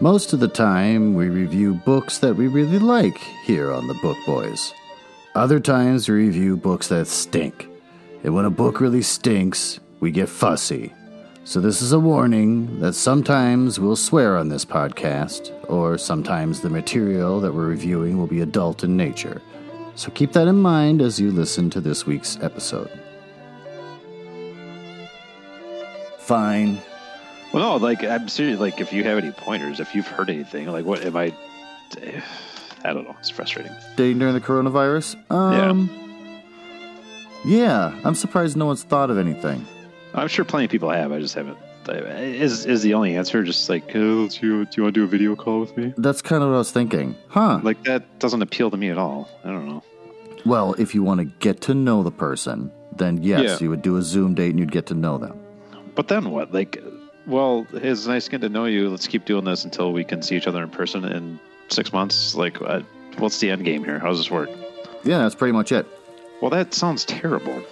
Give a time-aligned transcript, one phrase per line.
[0.00, 4.16] Most of the time, we review books that we really like here on the Book
[4.24, 4.72] Boys.
[5.34, 7.68] Other times, we review books that stink.
[8.22, 10.94] And when a book really stinks, we get fussy.
[11.42, 16.70] So, this is a warning that sometimes we'll swear on this podcast, or sometimes the
[16.70, 19.42] material that we're reviewing will be adult in nature.
[19.96, 22.92] So, keep that in mind as you listen to this week's episode.
[26.20, 26.80] Fine.
[27.52, 28.60] Well, no, like I'm serious.
[28.60, 31.32] Like, if you have any pointers, if you've heard anything, like, what am I?
[32.84, 33.16] I don't know.
[33.18, 33.72] It's frustrating.
[33.96, 35.16] Dating during the coronavirus?
[35.30, 35.94] Um, yeah.
[37.44, 39.64] Yeah, I'm surprised no one's thought of anything.
[40.14, 41.12] I'm sure plenty of people have.
[41.12, 41.56] I just haven't.
[41.88, 45.04] Is is the only answer just like, oh, do you, do you want to do
[45.04, 45.94] a video call with me?
[45.96, 47.14] That's kind of what I was thinking.
[47.28, 47.60] Huh.
[47.62, 49.28] Like that doesn't appeal to me at all.
[49.42, 49.82] I don't know.
[50.44, 53.56] Well, if you want to get to know the person, then yes, Yeah.
[53.60, 55.40] you would do a Zoom date and you'd get to know them.
[55.94, 56.52] But then what?
[56.52, 56.82] Like,
[57.28, 58.88] well, it's nice getting to know you.
[58.88, 62.34] Let's keep doing this until we can see each other in person in six months.
[62.34, 62.80] Like, uh,
[63.18, 63.98] what's the end game here?
[63.98, 64.48] How does this work?
[65.04, 65.86] Yeah, that's pretty much it.
[66.40, 67.62] Well, that sounds terrible.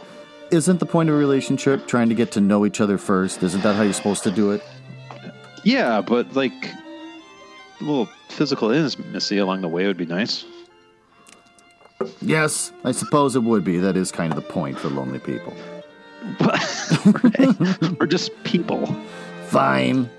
[0.50, 3.42] Isn't the point of a relationship trying to get to know each other first?
[3.42, 4.62] Isn't that how you're supposed to do it?
[5.64, 6.52] Yeah, but like,
[7.80, 10.44] a little physical intimacy along the way would be nice.
[12.20, 13.78] Yes, I suppose it would be.
[13.78, 15.54] That is kind of the point for lonely people.
[16.40, 18.96] But we're just people.
[19.48, 20.10] Fine.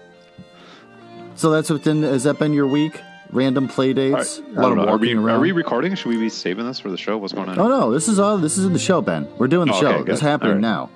[1.36, 2.03] So that's within.
[2.03, 3.00] Has that been your week?
[3.31, 4.39] Random play dates.
[4.39, 4.80] Out don't.
[4.80, 5.94] Are we, are we recording?
[5.95, 7.17] Should we be saving this for the show?
[7.17, 7.59] What's going on?
[7.59, 8.38] Oh no, this is all.
[8.38, 9.28] This is in the show, Ben.
[9.38, 9.92] We're doing the Oh, show.
[9.97, 10.89] okay, It's happening All now.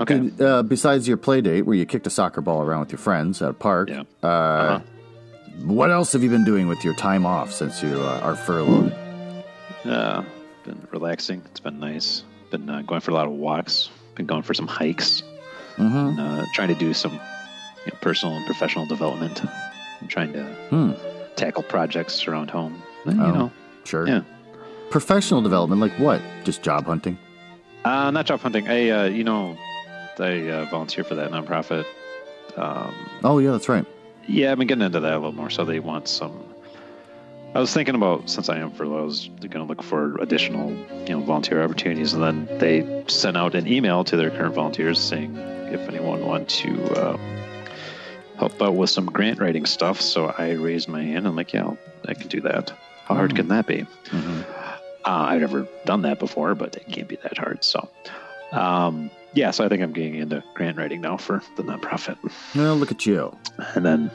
[0.00, 0.30] Okay.
[0.40, 3.40] Uh, besides your play date where you kicked a soccer ball around with your friends
[3.42, 4.02] at a park, Yeah.
[4.22, 4.80] uh, Uh-huh.
[5.66, 8.92] what else have you been doing with your time off since you uh, are furloughed?
[9.84, 10.22] Uh,
[10.64, 11.42] been relaxing.
[11.50, 12.24] It's been nice.
[12.50, 13.90] Been uh, going for a lot of walks.
[14.16, 15.22] Been going for some hikes.
[15.76, 16.18] Mm-hmm.
[16.20, 17.18] Uh, trying to do some you
[17.92, 19.42] know, personal and professional development.
[20.00, 20.92] I'm trying to Hmm.
[21.36, 22.82] tackle projects around home.
[23.06, 23.30] You Oh.
[23.32, 23.50] know,
[23.84, 24.06] Sure.
[24.06, 24.20] Yeah.
[24.90, 26.20] Professional development, like what?
[26.44, 27.18] Just job hunting?
[27.84, 28.68] uh, not job hunting.
[28.68, 29.56] I, uh, you know,
[30.20, 31.84] I uh, volunteer for that nonprofit.
[32.56, 32.94] Um,
[33.24, 33.84] Oh yeah, that's right.
[34.28, 35.50] Yeah, I've been getting into that a little more.
[35.50, 36.44] So they want some.
[37.54, 40.70] I was thinking about since I am furloughed, I was going to look for additional,
[41.06, 45.00] you know, volunteer opportunities, and then they sent out an email to their current volunteers
[45.00, 45.34] saying
[45.72, 47.16] if anyone wanted to uh,
[48.38, 50.00] help out with some grant writing stuff.
[50.00, 51.26] So I raised my hand.
[51.26, 52.72] I'm like, yeah, I'll, can do that.
[53.04, 53.36] How hard Hmm.
[53.36, 53.80] can that be?
[54.10, 54.40] hmm
[55.04, 57.64] Uh, I've never done that before, but it can't be that hard.
[57.64, 57.88] So,
[58.52, 62.16] um, yeah, so I think I'm getting into grant writing now for the nonprofit.
[62.54, 63.36] Well, look at you.
[63.74, 64.10] And then,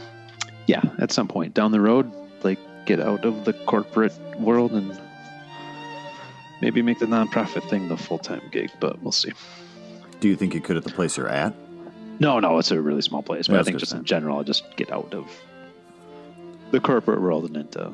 [0.67, 2.09] yeah, at some point down the road,
[2.43, 4.97] like get out of the corporate world and
[6.61, 9.33] maybe make the nonprofit thing the full time gig, but we'll see.
[10.19, 11.53] Do you think you could at the place you're at?
[12.19, 14.43] No, no, it's a really small place, but Yeah, I think just in general, I'll
[14.43, 15.29] just get out of
[16.71, 17.93] the corporate world and into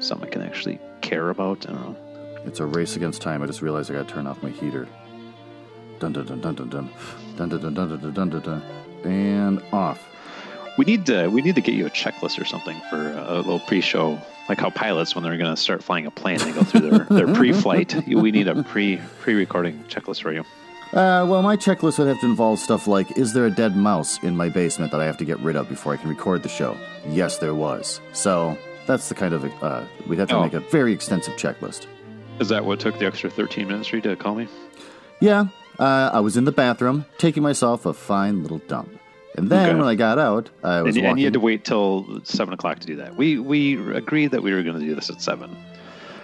[0.00, 1.68] something I can actually care about.
[1.68, 1.96] I don't know.
[2.44, 3.42] It's a race against time.
[3.42, 4.88] I just realized I got to turn off my heater.
[6.00, 6.90] Dun dun dun dun dun dun
[7.36, 8.62] dun dun dun dun dun dun dun dun dun
[9.04, 10.06] and off.
[10.78, 13.60] We need to we need to get you a checklist or something for a little
[13.60, 16.88] pre-show, like how pilots when they're going to start flying a plane, they go through
[16.88, 18.06] their, their pre-flight.
[18.06, 20.44] We need a pre pre-recording checklist for you.
[20.92, 24.20] Uh, well, my checklist would have to involve stuff like: Is there a dead mouse
[24.24, 26.48] in my basement that I have to get rid of before I can record the
[26.48, 26.76] show?
[27.08, 28.00] Yes, there was.
[28.12, 30.42] So that's the kind of uh, we'd have to Oh.
[30.42, 31.86] make a very extensive checklist.
[32.40, 34.48] Is that what took the extra 13 minutes for you to call me?
[35.20, 35.46] Yeah,
[35.78, 38.88] uh, I was in the bathroom taking myself a fine little dump,
[39.36, 39.78] and then Okay.
[39.78, 42.80] when I got out, I was And, and you had to wait till seven o'clock
[42.80, 43.16] to do that.
[43.16, 45.56] We we agreed that we were going to do this at seven.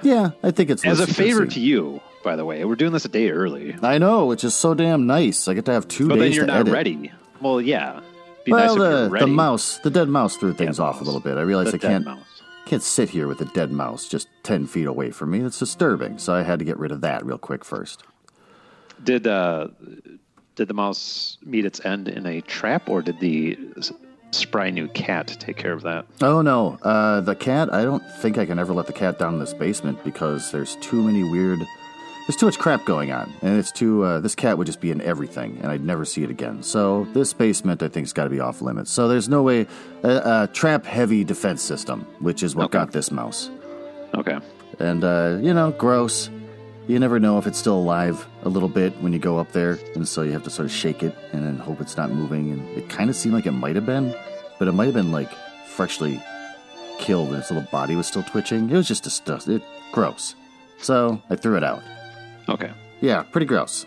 [0.03, 3.04] Yeah, I think it's As a favor to you, by the way, we're doing this
[3.04, 3.76] a day early.
[3.82, 5.47] I know, which is so damn nice.
[5.47, 6.72] I get to have two But days then you're to not edit.
[6.72, 7.12] ready.
[7.41, 8.00] Well, yeah.
[8.44, 11.20] Be well, nice the, the mouse, the dead mouse threw things the off a little
[11.20, 11.38] bit.
[11.38, 12.42] I realized The I dead can't mouse.
[12.66, 15.38] can't sit here with a dead mouse just ten feet away from me.
[15.38, 16.19] That's disturbing.
[16.19, 18.03] So I had to get rid of that real quick first.
[19.04, 19.69] Did uh,
[20.56, 23.56] did the mouse meet its end in a trap, or did the
[24.33, 26.06] spry new cat take care of that?
[26.21, 27.72] Oh no, uh, the cat.
[27.72, 30.74] I don't think I can ever let the cat down in this basement because there's
[30.77, 31.60] too many weird.
[32.27, 34.03] There's too much crap going on, and it's too.
[34.03, 36.61] Uh, this cat would just be in everything, and I'd never see it again.
[36.63, 38.91] So this basement, I think, has got to be off limits.
[38.91, 39.69] So there's no way.
[40.03, 42.78] A uh, trap-heavy defense system, which is what Okay.
[42.78, 43.49] got this mouse.
[44.15, 44.39] Okay.
[44.81, 46.28] And, uh, you know, gross.
[46.89, 49.78] You never know if it's still alive a little bit when you go up there,
[49.95, 52.51] and so you have to sort of shake it and then hope it's not moving.
[52.53, 54.15] And it kind of seemed like it might have been,
[54.59, 55.31] but it might have been like
[55.69, 56.21] freshly
[56.99, 58.69] killed and its little body was still twitching.
[58.71, 59.57] It was just disgusting.
[59.57, 59.63] It,
[59.93, 60.34] gross.
[60.78, 61.83] So I threw it out.
[62.48, 62.71] Okay.
[63.01, 63.84] Yeah, pretty gross.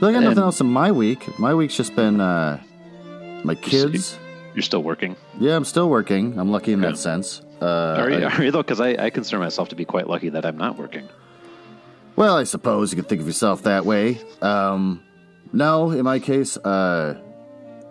[0.00, 1.38] But I got nothing else in my week.
[1.38, 2.60] My week's just been uh,
[3.44, 4.18] my kids
[4.54, 5.16] You're still working.
[5.40, 6.38] Yeah, I'm still working.
[6.38, 7.40] I'm lucky in that sense.
[7.60, 8.62] Uh, Are you, I- are you though?
[8.62, 11.08] Because I, I consider myself to be quite lucky that I'm not working.
[12.16, 14.20] Well, I suppose you could think of yourself that way.
[14.42, 15.02] Um,
[15.52, 17.20] no, in my case, uh,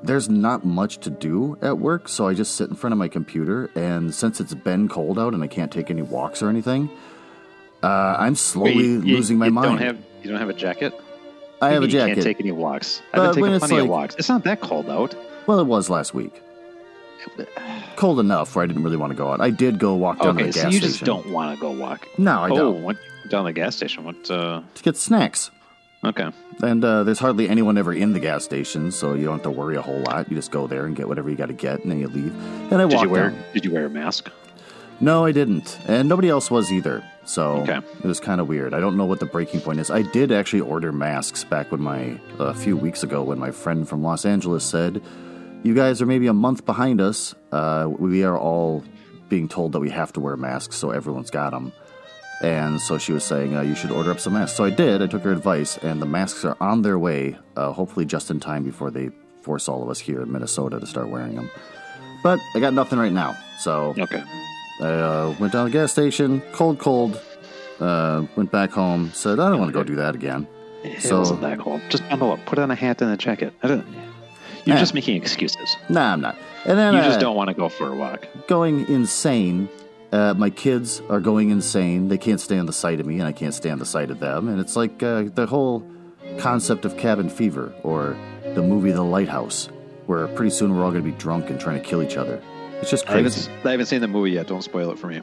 [0.03, 3.07] there's not much to do at work, so I just sit in front of my
[3.07, 3.69] computer.
[3.75, 6.89] And since it's been cold out and I can't take any walks or anything,
[7.83, 9.67] uh, I'm slowly you- you- losing my you mind.
[9.67, 10.93] Don't have, you don't have a jacket?
[11.61, 12.09] I have a jacket.
[12.09, 13.01] You can't take any walks.
[13.11, 14.15] But I've been taking plenty of walks.
[14.19, 15.15] It's not that cold out.
[15.47, 16.41] well, it was last week.
[17.95, 19.39] Cold enough where I didn't really want to go out.
[19.39, 20.93] I did go walk down to Okay, the so gas you station.
[20.93, 22.07] just don't want to go walk.
[22.17, 22.83] No, I oh, don't.
[22.83, 22.97] what
[23.29, 24.03] down the gas station?
[24.03, 24.29] What?
[24.29, 25.49] uh To get snacks.
[26.03, 26.29] Okay.
[26.61, 29.51] And uh, there's hardly anyone ever in the gas station, so you don't have to
[29.51, 30.29] worry a whole lot.
[30.29, 32.35] You just go there and get whatever you got to get, and then you leave.
[32.73, 33.29] And I Did you wear?
[33.29, 33.43] down.
[33.53, 34.29] Did you wear a mask?
[34.99, 37.03] No, I didn't, and nobody else was either.
[37.25, 37.77] So Okay.
[37.77, 38.73] it was kind of weird.
[38.73, 39.89] I don't know what the breaking point is.
[39.89, 43.87] I did actually order masks back when my a few weeks ago when my friend
[43.87, 45.01] from Los Angeles said,
[45.63, 47.33] "You guys are maybe a month behind us.
[47.51, 48.83] Uh, we are all
[49.29, 51.71] being told that we have to wear masks, so everyone's got them."
[52.41, 54.57] And so she was saying, uh, you should order up some masks.
[54.57, 55.01] So I did.
[55.01, 58.41] I took her advice, and the masks are on their way, uh, hopefully just in
[58.41, 59.11] time before they
[59.43, 61.49] force all of us here in Minnesota to start wearing them.
[62.21, 63.37] But I got nothing right now.
[63.59, 64.21] So Okay.
[64.81, 67.19] I uh, went down to the gas station, cold, cold.
[67.79, 70.47] Uh, went back home, said, I don't want to go do that again.
[70.83, 71.81] It So- wasn't that cold.
[71.89, 72.45] Just bundle up.
[72.45, 73.53] Put on a hat and a jacket.
[73.63, 73.85] I don't.
[74.65, 74.79] You're Eh.
[74.79, 75.75] just making excuses.
[75.89, 76.35] Nah, I'm not.
[76.65, 78.25] And then You uh, just don't want to go for a walk.
[78.47, 79.67] going insane.
[80.13, 82.07] Uh, my kids are going insane.
[82.07, 84.47] They can't stand the sight of me, and I can't stand the sight of them.
[84.47, 85.83] And it's like uh, the whole
[86.37, 88.15] concept of cabin fever or
[88.53, 89.69] the movie The Lighthouse,
[90.05, 92.39] where pretty soon we're all going to be drunk and trying to kill each other.
[92.83, 93.51] It's just I haven't, crazy.
[93.63, 94.47] I haven't seen the movie yet.
[94.47, 95.21] Don't spoil it for me.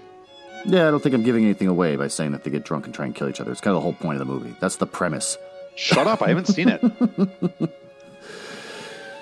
[0.65, 2.95] Yeah, I don't think I'm giving anything away by saying that they get drunk and
[2.95, 3.53] try and kill each other.
[3.53, 4.55] It's kind of the whole point of the movie.
[4.61, 5.37] That's the premise.
[5.77, 6.23] Shut up!
[6.23, 6.83] I haven't seen it.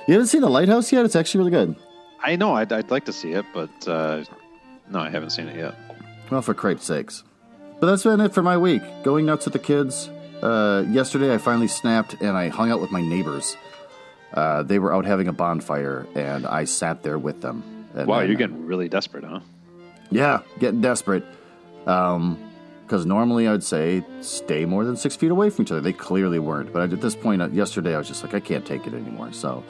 [0.08, 1.05] You haven't seen The Lighthouse yet?
[1.05, 1.76] It's actually really good.
[2.23, 2.55] I know.
[2.55, 4.25] I'd, I'd like to see it, but uh,
[4.88, 5.75] no, I haven't seen it yet.
[6.31, 7.25] Well, for crepe's sakes.
[7.79, 8.81] But that's been it for my week.
[9.02, 10.08] Going nuts with the kids.
[10.40, 13.55] Uh, yesterday, I finally snapped and I hung out with my neighbors.
[14.32, 17.77] Uh, they were out having a bonfire, and I sat there with them.
[17.99, 19.41] And Wow, you're uh, getting really desperate, huh?
[20.11, 21.25] yeah, getting desperate.
[21.85, 25.81] Because normally I'd say stay more than six feet away from each other.
[25.81, 26.73] They clearly weren't.
[26.73, 29.33] But at this point, uh, yesterday, I was just like, I can't take it anymore.
[29.33, 29.65] So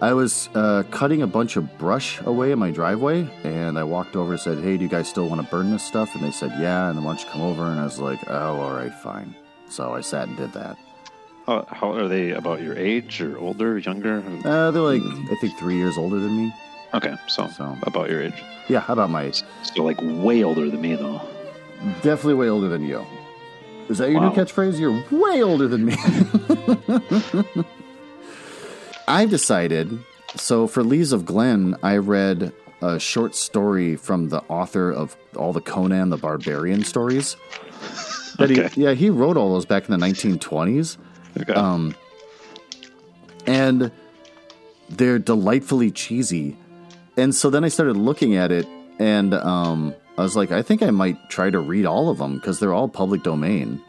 [0.00, 4.16] I was uh, cutting a bunch of brush away in my driveway, and I walked
[4.16, 6.14] over and said, Hey, do you guys still want to burn this stuff?
[6.14, 6.88] And they said, Yeah.
[6.88, 7.64] And then why don't you come over?
[7.64, 9.34] And I was like, Oh, all right, fine.
[9.68, 10.76] So I sat and did that.
[11.46, 14.22] How, how are they about your age or older, younger?
[14.44, 16.54] Uh, they're like, I think, three years older than me.
[16.94, 18.34] Okay, so, So- about your age.
[18.68, 19.42] Yeah, how about my age.
[19.62, 21.20] Still like way older than me though.
[22.02, 23.04] Definitely way older than you.
[23.88, 24.28] Is that your Wow.
[24.28, 24.78] new catchphrase?
[24.78, 25.96] You're way older than me.
[29.08, 29.98] I've decided.
[30.36, 35.52] So for Leaves of Glen, I read a short story from the author of all
[35.52, 37.36] the Conan the Barbarian stories.
[38.38, 38.68] That Okay.
[38.68, 40.96] he, yeah, he wrote all those back in the 1920s,
[41.40, 41.52] Okay.
[41.52, 41.94] Um,
[43.46, 43.90] and
[44.88, 46.56] they're delightfully cheesy.
[47.16, 48.66] And so then I started looking at it,
[48.98, 52.36] and um, I was like, I think I might try to read all of them
[52.36, 53.82] because they're all public domain.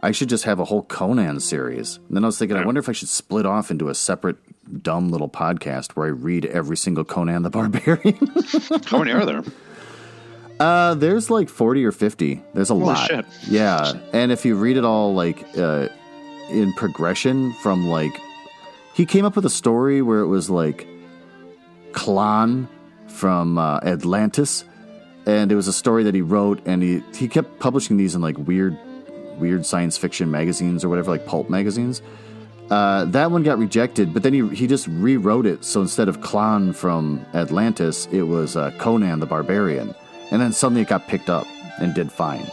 [0.00, 1.96] I should just have a whole Conan series.
[2.08, 4.36] And then I was thinking, I wonder if I should split off into a separate
[4.82, 8.30] dumb little podcast where I read every single Conan the Barbarian.
[8.86, 9.42] How many are there?
[10.60, 12.42] uh, there's like 40 or 50.
[12.54, 13.06] There's a Holy lot.
[13.08, 13.24] shit.
[13.48, 13.92] Yeah.
[14.12, 15.88] And if you read it all like uh,
[16.50, 18.12] in progression from like
[18.94, 20.86] he came up with a story where it was like
[21.96, 22.68] Klon
[23.08, 24.64] from uh, Atlantis
[25.26, 28.22] and it was a story that he wrote and he he kept publishing these in
[28.22, 28.78] like weird
[29.38, 32.00] weird science fiction magazines or whatever like pulp magazines.
[32.70, 35.64] Uh, that one got rejected, but then he he just rewrote it.
[35.64, 39.94] So instead of Klon from Atlantis, it was uh, Conan the Barbarian,
[40.30, 41.46] and then suddenly it got picked up
[41.80, 42.46] and did fine.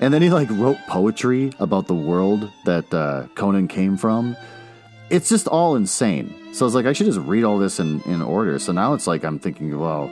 [0.00, 4.36] And then he like wrote poetry about the world that uh, Conan came from.
[5.10, 6.34] It's just all insane.
[6.52, 8.58] So I was like, I should just read all this in, in order.
[8.58, 10.10] So now it's like I'm thinking, well,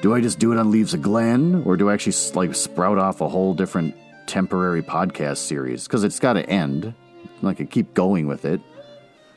[0.00, 2.98] do I just do it on Leaves of Glen, or do I actually like sprout
[2.98, 3.94] off a whole different
[4.26, 5.84] temporary podcast series?
[5.84, 6.94] Because it's got to end.
[7.44, 8.60] I keep going with it.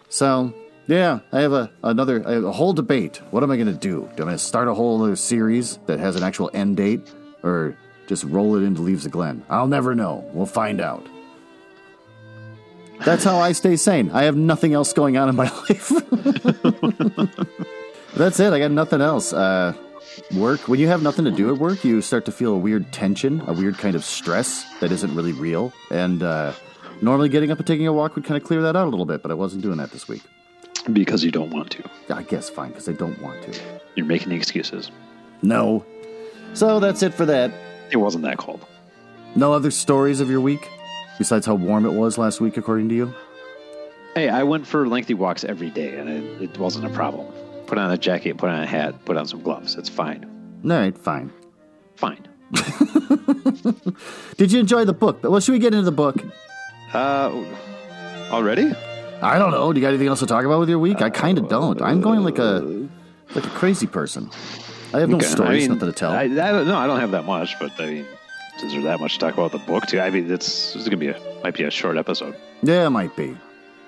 [0.10, 0.54] So
[0.88, 3.22] yeah, I have a another have a whole debate.
[3.32, 4.10] What am I going to do?
[4.16, 7.02] Do I to start a whole other series that has an actual end date,
[7.44, 9.44] or just roll it into Leaves of Glen?
[9.50, 10.30] I'll never know.
[10.34, 11.06] We'll find out.
[13.06, 14.10] That's how I stay sane.
[14.12, 15.90] I have nothing else going on in my life.
[18.16, 18.52] That's it.
[18.52, 19.32] I got nothing else.
[19.32, 19.74] Uh,
[20.36, 20.68] work.
[20.68, 23.44] When you have nothing to do at work, you start to feel a weird tension,
[23.46, 25.72] a weird kind of stress that isn't really real.
[25.92, 26.54] And uh,
[27.02, 29.06] normally, getting up and taking a walk would kind of clear that out a little
[29.06, 30.24] bit, but I wasn't doing that this week.
[30.92, 31.84] Because you don't want to.
[32.10, 33.60] I guess fine, because I don't want to.
[33.96, 34.90] You're making excuses.
[35.44, 35.86] No.
[36.54, 37.52] So that's it for that.
[37.92, 38.66] It wasn't that cold.
[39.36, 40.70] No other stories of your week
[41.18, 43.14] besides how warm it was last week, according to you.
[44.16, 47.28] Hey, I went for lengthy walks every day, and it, it wasn't a problem.
[47.68, 49.76] Put on a jacket, put on a hat, put on some gloves.
[49.76, 50.26] It's fine.
[50.64, 51.32] All right, fine.
[51.96, 52.28] Fine.
[54.38, 55.24] Did you enjoy the book?
[55.24, 56.16] Well, should we get into the book?
[56.94, 57.44] Uh,
[58.32, 58.72] already?
[59.22, 59.74] I don't know.
[59.74, 61.02] Do you got anything else to talk about with your week?
[61.02, 61.82] I kind of don't.
[61.82, 62.88] I'm going like a
[63.34, 64.30] like a crazy person.
[64.94, 66.12] I have no Okay, stories, I mean, nothing to tell.
[66.12, 66.78] I, I don't know.
[66.78, 68.06] I don't have that much, but I mean,
[68.64, 70.00] is there that much to talk about the book too?
[70.00, 72.36] I mean, it's this is gonna be a might be a short episode.
[72.64, 73.38] yeah, it might be.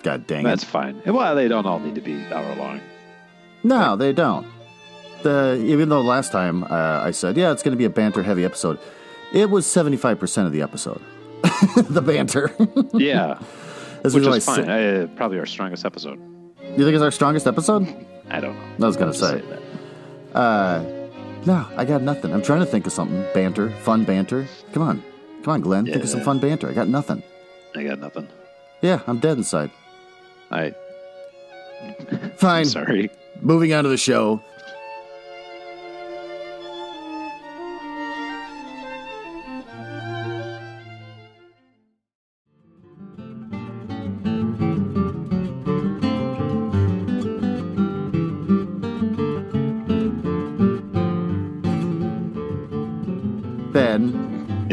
[0.04, 0.66] God dang That's it.
[0.66, 1.02] That's fine.
[1.06, 2.80] Well, they don't all need to be hour long.
[3.64, 4.46] No, they don't.
[5.24, 6.68] The even though last time uh,
[7.04, 8.78] I said yeah, it's going to be a banter heavy episode,
[9.34, 11.02] it was seventy five percent of the episode.
[11.90, 12.52] the banter.
[12.94, 13.40] Yeah,
[14.04, 14.66] This which what is I fine.
[14.66, 15.10] said.
[15.10, 16.20] Uh, probably our strongest episode.
[16.62, 17.84] You think it's our strongest episode?
[18.30, 18.86] I don't know.
[18.86, 19.42] I was gonna Just say.
[19.42, 20.38] that.
[20.38, 20.84] Uh,
[21.48, 22.34] no, I got nothing.
[22.34, 23.26] I'm trying to think of something.
[23.34, 24.48] Banter, fun banter.
[24.74, 25.04] Come on,
[25.44, 25.86] come on, Glenn.
[25.86, 26.70] Think of some fun banter.
[26.70, 27.24] I got nothing.
[27.76, 28.28] I got nothing.
[28.82, 29.72] Yeah, I'm dead inside.
[30.52, 30.74] I
[32.36, 32.66] Fine.
[32.80, 33.10] sorry.
[33.42, 34.42] Moving on to the show.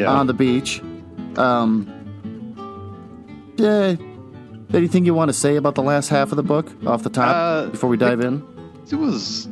[0.05, 0.13] Yeah.
[0.13, 0.81] on the beach.
[1.37, 1.91] Um,
[3.57, 3.97] yeah,
[4.73, 7.35] anything you want to say about the last half of the book off the top
[7.35, 8.43] Uh, before we dive in?
[8.91, 9.47] It was.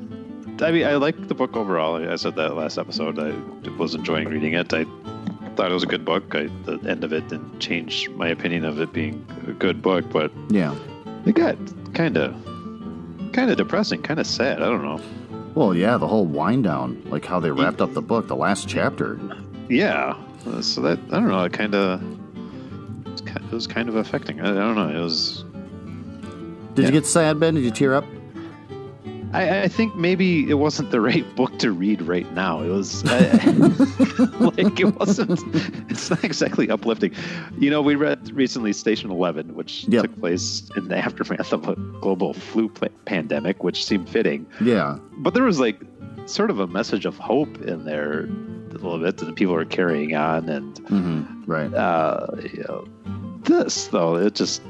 [0.61, 1.97] I mean, I liked the book overall.
[2.09, 3.19] I said that last episode.
[3.19, 3.33] I
[3.79, 4.73] was enjoying reading it.
[4.73, 4.85] I
[5.57, 6.35] thought it was a good book.
[6.35, 10.05] I, the end of it didn't change my opinion of it being a good book,
[10.11, 10.75] but Yeah.
[11.27, 11.57] it got
[11.95, 12.35] kind of,
[13.33, 14.63] kind of depressing, kind of sad.
[14.63, 15.01] I don't know.
[15.55, 18.69] Well, yeah, the whole wind down, like how they wrapped up the book, the last
[18.69, 19.19] chapter.
[19.73, 20.15] Yeah.
[20.47, 21.43] Uh, So that I don't know.
[21.45, 22.03] It kind of,
[23.37, 24.41] it was kind of affecting.
[24.41, 24.89] I, I don't know.
[24.89, 25.45] It was.
[26.75, 26.87] Did Yeah.
[26.87, 27.55] you get sad, Ben?
[27.55, 28.05] Did you tear up?
[29.35, 32.61] I, I think maybe it wasn't the right book to read right now.
[32.63, 33.39] It was uh,
[34.59, 35.41] like it wasn't.
[35.91, 37.15] It's not exactly uplifting.
[37.59, 40.03] You know, we read recently Station Eleven, which Yep.
[40.03, 42.69] took place in the aftermath of a global flu
[43.07, 44.47] pandemic, which seemed fitting.
[44.61, 44.99] Yeah.
[45.19, 45.81] But there was like
[46.27, 48.29] sort of a message of hope in there
[48.73, 51.73] a little bit that people are carrying on, and hmm Right.
[51.73, 52.85] uh, you know,
[53.45, 54.63] this though it just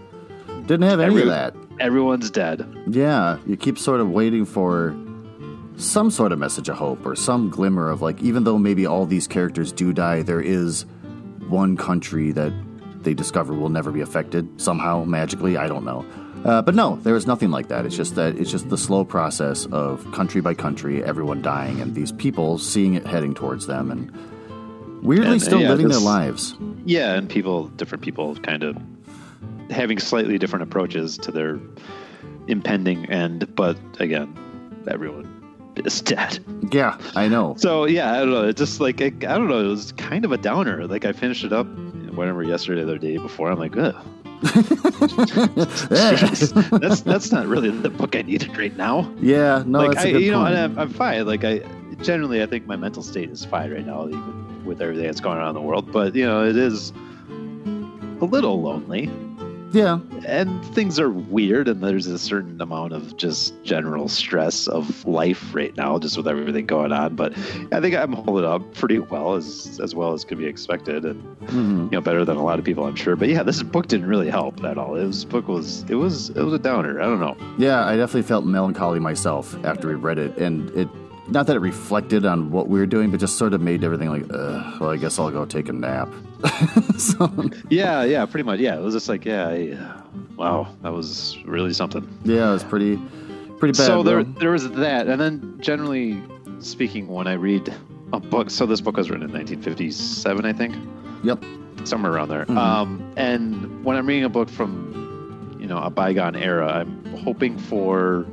[0.66, 1.54] Didn't have any every- of that.
[1.80, 2.66] everyone's dead.
[2.86, 4.94] Yeah, you keep sort of waiting for
[5.76, 9.06] some sort of message of hope or some glimmer of like, even though maybe all
[9.06, 10.84] these characters do die, there is
[11.48, 12.52] one country that
[13.02, 15.56] they discover will never be affected somehow magically.
[15.56, 16.04] I don't know.
[16.44, 17.86] Uh, but no, there is nothing like that.
[17.86, 21.94] It's just that it's just the slow process of country by country, everyone dying, and
[21.94, 24.10] these people seeing it heading towards them and
[25.02, 26.56] weirdly And, still yeah, living their lives.
[26.84, 28.76] Yeah, and people, different people, kind of
[29.70, 31.60] having slightly different approaches to their
[32.48, 33.54] impending end.
[33.54, 34.36] But again,
[34.88, 35.28] everyone
[35.76, 36.40] is dead.
[36.72, 37.54] Yeah, I know.
[37.56, 38.48] So yeah, I don't know.
[38.48, 39.60] It's just like I, I don't know.
[39.60, 40.86] It was kind of a downer.
[40.86, 41.66] Like I finished it up,
[42.14, 43.50] whatever yesterday, the day before.
[43.50, 43.94] I'm like, ugh.
[46.80, 49.12] That's that's not really the book I needed right now.
[49.20, 50.54] yeah, no, like that's I, you know, point.
[50.54, 51.26] and I'm, I'm fine.
[51.26, 51.58] Like I
[52.02, 55.38] generally, I think my mental state is fine right now, even with everything that's going
[55.38, 55.92] on in the world.
[55.92, 56.92] But you know, it is
[58.20, 59.08] a little lonely,
[59.72, 65.04] yeah, and things are weird, and there's a certain amount of just general stress of
[65.06, 67.16] life right now, just with everything going on.
[67.16, 67.32] But
[67.72, 71.20] I think I'm holding up pretty well, as as well as could be expected, and
[71.48, 73.16] hmm you know, better than a lot of people, I'm sure.
[73.16, 74.96] But yeah, this book didn't really help at all.
[74.96, 77.00] It was book was it was it was a downer.
[77.00, 77.36] I don't know.
[77.58, 80.88] Yeah, I definitely felt melancholy myself after we read it, and it
[81.28, 84.10] not that it reflected on what we were doing, but just sort of made everything
[84.10, 86.08] like, well, I guess I'll go take a nap.
[86.98, 87.30] so,
[87.70, 88.60] Yeah, yeah, pretty much.
[88.60, 89.78] Yeah, it was just like, yeah, I,
[90.36, 92.06] wow, that was really something.
[92.24, 92.96] yeah, it was pretty,
[93.58, 93.86] pretty bad.
[93.86, 96.22] so there, there was that, and then generally
[96.58, 97.72] speaking, when I read
[98.12, 100.74] a book, so this book was written in 1957, I think,
[101.24, 101.44] Yep.
[101.84, 102.44] somewhere around there.
[102.46, 102.56] Mhm.
[102.56, 107.56] Um, and when I'm reading a book from, you know, a bygone era, I'm hoping
[107.58, 108.26] for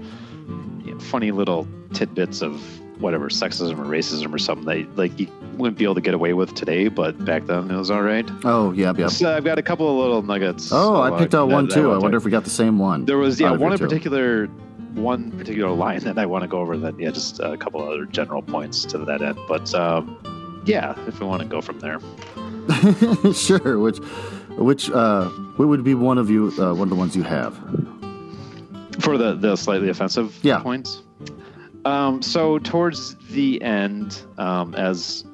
[0.83, 2.61] you know, funny little tidbits of
[2.99, 5.27] whatever sexism or racism or something that like you
[5.57, 8.29] wouldn't be able to get away with today, but back then it was all right.
[8.43, 9.09] Oh, yeah, yep.
[9.09, 10.71] So I've got a couple of little nuggets.
[10.71, 11.91] Oh, I picked out one that too.
[11.91, 13.05] I wonder if we got the same one.
[13.05, 14.47] There was yeah one in particular,
[14.95, 16.77] one particular line that I want to go over.
[16.77, 19.37] That yeah, just a couple other general points to that end.
[19.47, 21.99] But um, yeah, if we want to go from there.
[23.33, 23.79] sure.
[23.79, 23.97] Which,
[24.57, 25.25] which, uh,
[25.55, 27.57] what would be one of you, uh, one of the ones you have?
[28.99, 30.59] for the the slightly offensive Yeah.
[30.59, 31.01] points.
[31.89, 35.25] Um, so towards the end, um, as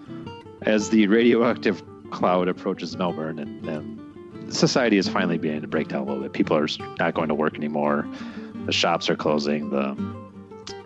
[0.61, 6.01] as the radioactive cloud approaches Melbourne, and, and society is finally beginning to break down
[6.01, 6.33] a little bit.
[6.33, 6.67] People are
[6.99, 8.07] not going to work anymore.
[8.65, 9.69] The shops are closing.
[9.69, 9.95] The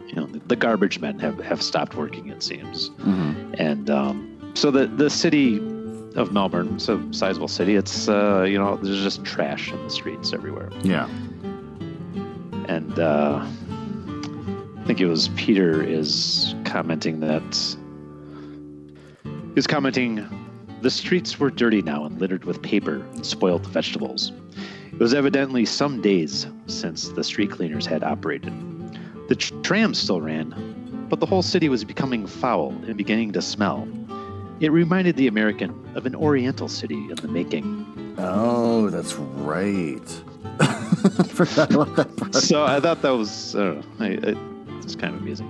[0.07, 2.29] you know the, garbage men have, have stopped working.
[2.29, 5.57] It seems, hmm and um, so the the city
[6.15, 7.75] of Melbourne, it's a sizable city.
[7.75, 11.07] It's uh, you know there's just trash in the streets everywhere Yeah.
[12.67, 13.45] and uh,
[14.89, 17.77] think it was Peter is commenting that
[19.53, 20.27] he's commenting
[20.81, 24.31] the streets were dirty now and littered with paper and spoiled vegetables.
[24.91, 28.51] It was evidently some days since the street cleaners had operated.
[29.27, 33.43] The tr- trams still ran, but the whole city was becoming foul and beginning to
[33.43, 33.87] smell.
[34.59, 38.15] It reminded the American of an Oriental city in the making.
[38.17, 39.99] Oh, that's right.
[41.27, 42.33] Forgot about that part.
[42.33, 44.48] So I thought that was, I know, I, I,
[44.93, 45.47] it's kind of amusing.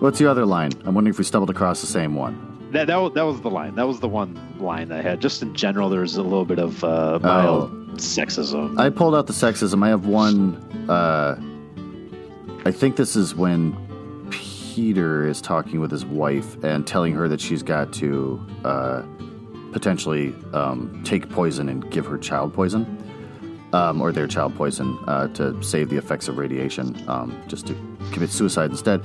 [0.00, 0.72] What's your other line?
[0.84, 2.48] I'm wondering if we stumbled across the same one.
[2.72, 3.74] That, that, that was the line.
[3.74, 5.20] That was the one line I had.
[5.20, 8.78] Just in general, there was a little bit of uh, mild sexism.
[8.78, 9.84] I pulled out the sexism.
[9.84, 10.56] I have one.
[10.88, 11.40] Uh,
[12.64, 13.76] I think this is when
[14.30, 19.02] Peter is talking with his wife and telling her that she's got to uh,
[19.72, 22.84] potentially um, take poison and give her child poison,
[23.72, 27.74] um, or their child poison, uh, to save the effects of radiation, um, just to
[28.12, 29.02] commit suicide instead.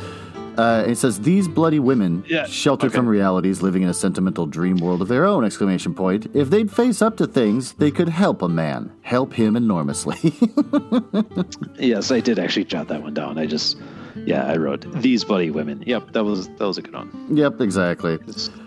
[0.57, 2.95] Uh, it says these bloody women, Yeah, sheltered okay.
[2.97, 5.45] from realities, living in a sentimental dream world of their own!
[5.45, 6.25] Exclamation point.
[6.33, 10.17] If they'd face up to things, they could help a man, help him enormously.
[11.79, 13.37] yes, I did actually jot that one down.
[13.37, 13.77] I just,
[14.25, 15.83] yeah, I wrote these bloody women.
[15.85, 17.11] Yep, that was that was a good one.
[17.37, 18.17] yep, exactly.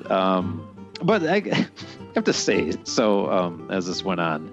[0.09, 0.65] Um,
[1.03, 1.67] but I, I
[2.15, 4.53] have to say, so um, as this went on,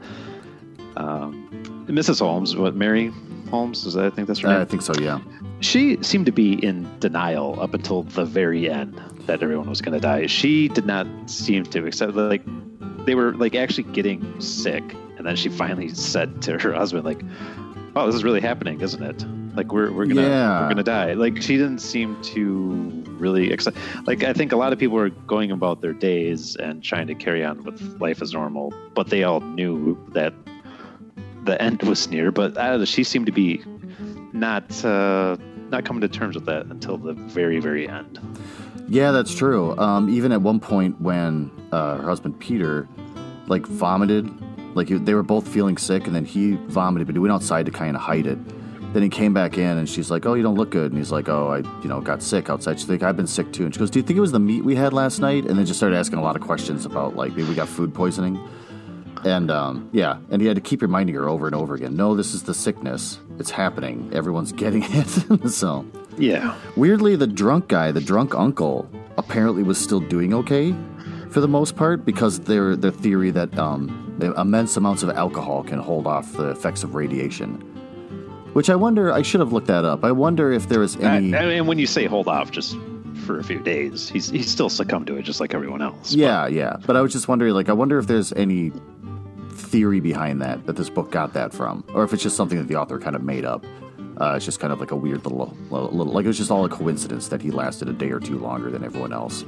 [0.98, 2.20] um, Mrs.
[2.20, 3.12] Holmes, what Mary
[3.50, 4.06] Holmes is that?
[4.06, 4.58] I think that's right.
[4.58, 4.62] Uh.
[4.62, 4.94] I think so.
[5.00, 5.20] Yeah.
[5.62, 9.94] she seemed to be in denial up until the very end that everyone was going
[9.94, 10.26] to die.
[10.28, 12.44] She did not seem to accept like
[13.06, 14.84] they were like actually getting sick,
[15.18, 17.22] and then she finally said to her husband like,
[17.96, 19.26] "Oh, this is really happening, isn't it?
[19.56, 20.62] Like we're we're gonna Yeah.
[20.62, 22.44] we're gonna die." Like she didn't seem to
[23.18, 23.78] really accept.
[24.06, 27.16] Like I think a lot of people were going about their days and trying to
[27.16, 30.34] carry on with life as normal, but they all knew that
[31.48, 32.32] the end was near.
[32.32, 33.64] But I don't know, she seemed to be
[34.34, 35.38] not uh,
[35.70, 38.20] not coming to terms with that until the very very end.
[38.88, 39.78] Yeah, that's true.
[39.78, 42.88] Um, even at one point when uh, her husband Peter,
[43.48, 44.30] like vomited,
[44.76, 47.72] like they were both feeling sick, and then he vomited, but he went outside to
[47.72, 48.38] kind of hide it.
[48.94, 51.12] Then he came back in, and she's like, "Oh, you don't look good." And he's
[51.12, 53.74] like, "Oh, I, you know, got sick outside." She's like, "I've been sick too." And
[53.74, 55.66] she goes, "Do you think it was the meat we had last night?" And then
[55.66, 58.40] just started asking a lot of questions about like maybe we got food poisoning.
[59.26, 62.16] And um, yeah, and he had to keep reminding her over and over again, "No,
[62.16, 63.20] this is the sickness.
[63.40, 64.10] It's happening.
[64.14, 65.86] Everyone's getting it." so
[66.18, 70.76] Yeah, Weirdly, the drunk guy, the drunk uncle, apparently was still doing okay
[71.30, 75.80] for the most part because their their theory that um, immense amounts of alcohol can
[75.80, 77.62] hold off the effects of radiation.
[78.54, 80.04] Which I wonder, I should have looked that up.
[80.04, 81.28] I wonder if there is any.
[81.28, 82.76] and, and when you say hold off, just
[83.26, 86.14] for a few days, he's he's still succumbed to it, just like everyone else.
[86.14, 86.78] yeah, yeah.
[86.88, 88.72] But I was just wondering, like, I wonder if there's any
[89.68, 92.68] theory behind that, that this book got that from, or if it's just something that
[92.68, 93.66] the author kind of made up.
[94.20, 96.50] Uh, it's just kind of like a weird little, little, little, like it was just
[96.50, 99.46] all a coincidence that he lasted a day or two longer than everyone else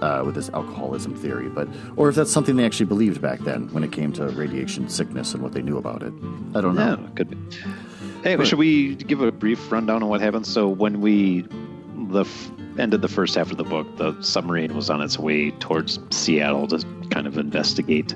[0.00, 1.48] uh, with this alcoholism theory.
[1.48, 1.66] But,
[1.96, 5.34] or if that's something they actually believed back then when it came to radiation sickness
[5.34, 6.12] and what they knew about it.
[6.54, 7.00] I don't know.
[7.00, 7.36] Yeah, could be.
[8.22, 10.46] Hey, should we give a brief rundown on what happened?
[10.46, 11.44] So when we
[12.10, 15.50] the f- ended the first half of the book, the submarine was on its way
[15.50, 18.14] towards Seattle to kind of investigate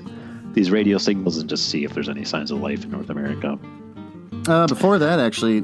[0.53, 3.57] these radio signals and just see if there's any signs of life in North America.
[4.47, 5.63] Uh, before that, actually,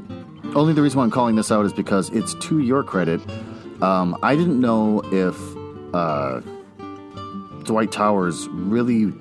[0.54, 3.20] only the reason why I'm calling this out is because it's to your credit.
[3.82, 5.36] Um, I didn't know if
[5.94, 6.40] uh,
[7.64, 9.12] Dwight Towers really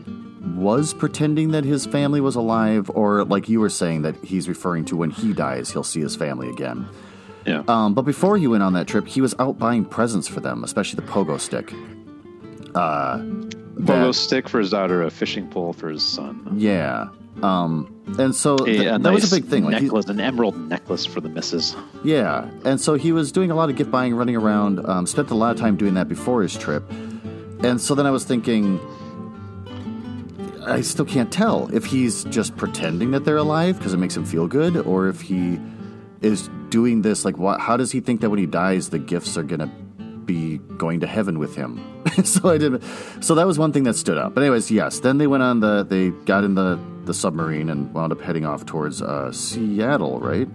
[0.55, 4.85] was pretending that his family was alive, or like you were saying, that he's referring
[4.85, 6.87] to when he dies, he'll see his family again.
[7.45, 7.63] Yeah.
[7.67, 10.63] Um, but before he went on that trip, he was out buying presents for them,
[10.63, 11.73] especially the pogo stick.
[12.75, 13.17] Uh,
[13.85, 16.55] That- stick for his daughter, a fishing pole for his son.
[16.57, 17.07] yeah.
[17.43, 19.63] Um, and so th- a that nice was a big thing.
[19.65, 21.75] Like he- necklace, an emerald necklace for the missus.
[22.03, 24.83] Yeah, and so he was doing a lot of gift buying, running around.
[24.89, 26.83] Um, spent a lot of time doing that before his trip,
[27.63, 28.79] and so then I was thinking,
[30.65, 34.25] I still can't tell if he's just pretending that they're alive because it makes him
[34.25, 35.59] feel good, or if he
[36.21, 37.59] is doing this like, what?
[37.59, 39.67] How does he think that when he dies, the gifts are gonna
[40.25, 41.79] be going to heaven with him?
[42.23, 42.83] so I didn't.
[43.21, 44.33] So that was one thing that stood out.
[44.33, 44.99] But anyways, yes.
[44.99, 45.83] Then they went on the.
[45.83, 50.47] They got in the the submarine and wound up heading off towards uh, Seattle, right?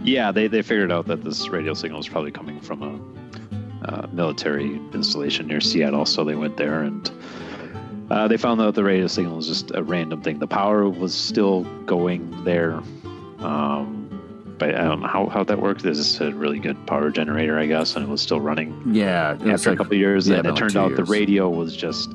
[0.00, 4.06] Yeah, they, they figured out that this radio signal was probably coming from a uh,
[4.12, 7.10] military installation near Seattle, so they went there and
[8.10, 10.38] uh, they found out the radio signal was just a random thing.
[10.38, 12.80] The power was still going there,
[13.38, 14.01] um,
[14.70, 15.82] I don't know how, how that worked.
[15.82, 19.32] This is a really good power generator, I guess, and it was still running Yeah,
[19.32, 20.28] after like- a couple of years.
[20.28, 22.12] yeah, and it turned out the radio was just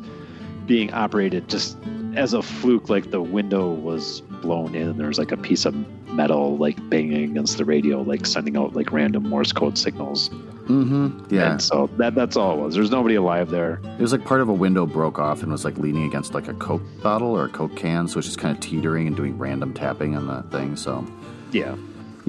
[0.65, 1.77] being operated just
[2.15, 2.89] as a fluke.
[2.89, 5.75] Like the window was blown in, there was like a piece of
[6.11, 10.29] metal like banging against the radio, like sending out like random Morse code signals.
[10.67, 11.33] Mm-hmm.
[11.33, 12.75] Yeah, And so that that's all it was.
[12.75, 13.79] There's nobody alive there.
[13.97, 16.49] it was like part of a window broke off and was like leaning against like
[16.49, 19.37] a Coke bottle or a Coke can, so it's just kind of teetering and doing
[19.37, 20.75] random tapping on the thing.
[20.75, 21.05] So
[21.53, 21.75] Yeah.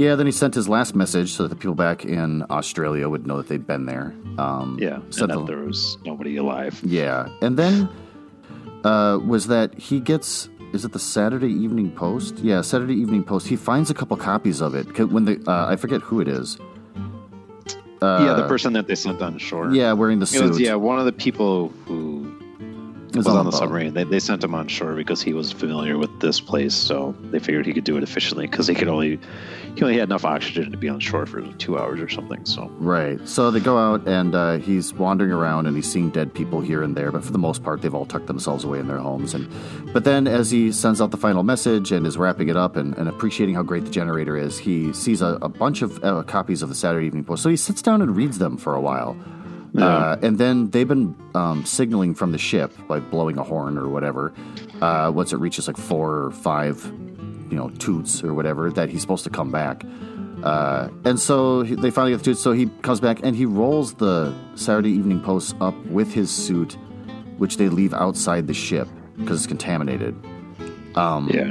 [0.02, 3.26] Yeah, then he sent his last message so that the people back in Australia would
[3.26, 4.14] know that they'd been there.
[4.38, 4.96] Um, Yeah.
[4.96, 6.80] And that the- there was nobody alive.
[6.84, 7.88] Yeah, and then
[8.84, 12.38] uh, was that he gets is it the Saturday Evening Post?
[12.50, 13.48] Yeah, Saturday Evening Post.
[13.48, 16.58] He finds a couple copies of it when the uh, I forget who it is.
[18.00, 19.72] Uh, yeah, the person that they sent on shore.
[19.74, 20.48] Yeah, wearing the It suit.
[20.50, 22.30] was, yeah, one of the people who
[23.18, 23.94] was was on the submarine.
[23.94, 27.38] They, they sent him on shore because he was familiar with this place, so they
[27.38, 29.18] figured he could do it efficiently because he could only
[29.74, 32.44] he only had enough oxygen to be on shore for two hours or something.
[32.44, 33.26] So Right.
[33.28, 36.82] So they go out and uh, he's wandering around and he's seeing dead people here
[36.82, 39.34] and there, but for the most part, they've all tucked themselves away in their homes.
[39.34, 39.48] And
[39.92, 42.96] but then as he sends out the final message and is wrapping it up and,
[42.96, 46.62] and appreciating how great the generator is, he sees a, a bunch of uh, copies
[46.62, 47.42] of the Saturday Evening Post.
[47.42, 49.16] So he sits down and reads them for a while.
[49.76, 53.88] Uh, and then they've been um, signaling from the ship by blowing a horn or
[53.88, 54.32] whatever.
[54.80, 56.84] Uh, once it reaches like four or five,
[57.50, 59.84] you know, toots or whatever, that he's supposed to come back.
[60.42, 62.40] Uh, and so he, they finally get the toots.
[62.40, 66.76] So he comes back and he rolls the Saturday Evening Post up with his suit,
[67.38, 70.14] which they leave outside the ship because it's contaminated.
[71.28, 71.50] yeah,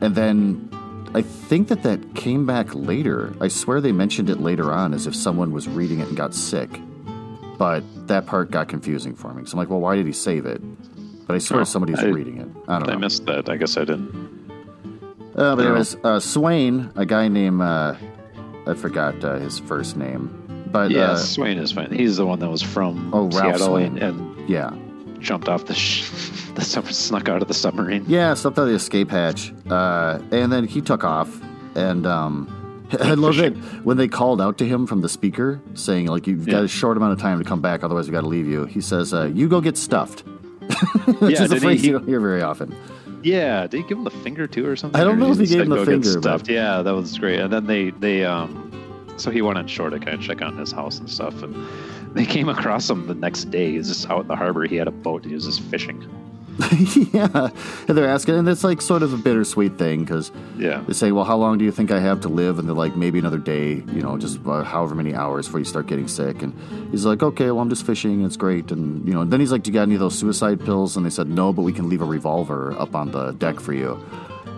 [0.00, 0.68] And then
[1.14, 3.34] I think that that came back later.
[3.40, 6.34] I swear they mentioned it later on as if someone was reading it and got
[6.34, 6.70] sick.
[7.58, 9.44] But that part got confusing for me.
[9.44, 10.60] So I'm like, well, why did he save it?
[11.26, 12.48] But I swear Oh, somebody was I- reading it.
[12.68, 12.98] I don't I know.
[12.98, 13.48] I missed that.
[13.48, 14.08] I guess I didn't.
[15.36, 17.94] Uh, but anyways, uh, Swain, a guy named uh,
[18.66, 21.92] I forgot uh, his first name, but Yeah, uh, Swain is fine.
[21.92, 23.98] He's the one that was from Oh, Seattle Swain.
[23.98, 24.70] and, and yeah,
[25.20, 26.08] jumped off the sh-
[26.54, 28.04] the sub- snuck out of the submarine.
[28.08, 31.40] yeah, stepped out of the escape hatch, uh, and then he took off.
[31.76, 32.48] And um,
[33.00, 36.46] I love it when they called out to him from the speaker, saying like, "You've
[36.46, 38.64] got a short amount of time to come back, otherwise we got to leave you."
[38.64, 40.20] He says, uh, "You go get stuffed,"
[41.20, 42.74] which Yeah, is a he- phrase he- you don't hear very often.
[43.22, 45.00] Yeah, did he give him the finger too or something?
[45.00, 46.92] I don't know if he gave him the "Go get finger, but- stuffed?" Yeah, that
[46.94, 47.40] was great.
[47.40, 48.70] And then they they um,
[49.16, 51.54] so he went on shore to kind of check on his house and stuff, and
[52.14, 53.72] they came across him the next day.
[53.72, 54.64] He was just out in the harbor.
[54.64, 55.24] He had a boat.
[55.24, 56.08] He was just fishing.
[57.12, 57.50] yeah,
[57.86, 61.12] and they're asking, and it's like sort of a bittersweet thing because Yeah, they say,
[61.12, 63.38] "Well, how long do you think I have to live?" And they're like, "Maybe another
[63.38, 66.52] day, you know, just uh, however many hours before you start getting sick." And
[66.90, 68.14] he's like, "Okay, well, I'm just fishing.
[68.14, 70.18] and It's great." And you know, then he's like, "Do you got any of those
[70.18, 73.32] suicide pills?" And they said, "No, but we can leave a revolver up on the
[73.32, 74.04] deck for you."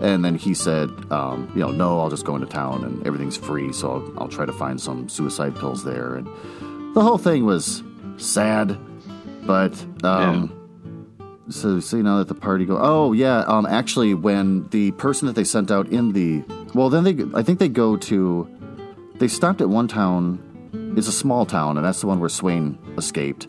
[0.01, 3.37] And then he said, um, "You know, no, I'll just go into town and everything's
[3.37, 6.27] free, so I'll, I'll try to find some suicide pills there." And
[6.95, 7.83] the whole thing was
[8.17, 8.79] sad,
[9.47, 9.75] but.
[10.03, 10.60] Um, so,
[11.51, 12.79] so you know that the party go.
[12.81, 16.43] Oh yeah, um, actually, when the person that they sent out in the
[16.75, 18.49] well, then they I think they go to
[19.17, 20.95] they stopped at one town.
[20.97, 23.49] It's a small town, and that's the one where Swain escaped.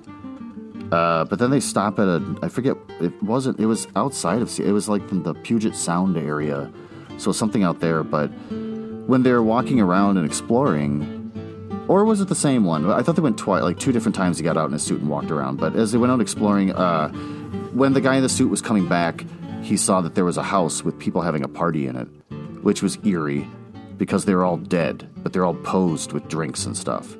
[0.91, 4.59] Uh, but then they stop at a I forget it wasn't it was outside of
[4.59, 6.71] it was like the Puget Sound area,
[7.17, 8.03] so something out there.
[8.03, 8.27] But
[9.07, 11.21] when they're walking around and exploring,
[11.87, 12.89] or was it the same one?
[12.89, 14.37] I thought they went twice, like two different times.
[14.37, 15.57] He got out in his suit and walked around.
[15.57, 17.11] But as they went out exploring, uh,
[17.73, 19.25] when the guy in the suit was coming back,
[19.61, 22.07] he saw that there was a house with people having a party in it,
[22.63, 23.47] which was eerie
[23.97, 27.15] because they were all dead, but they're all posed with drinks and stuff.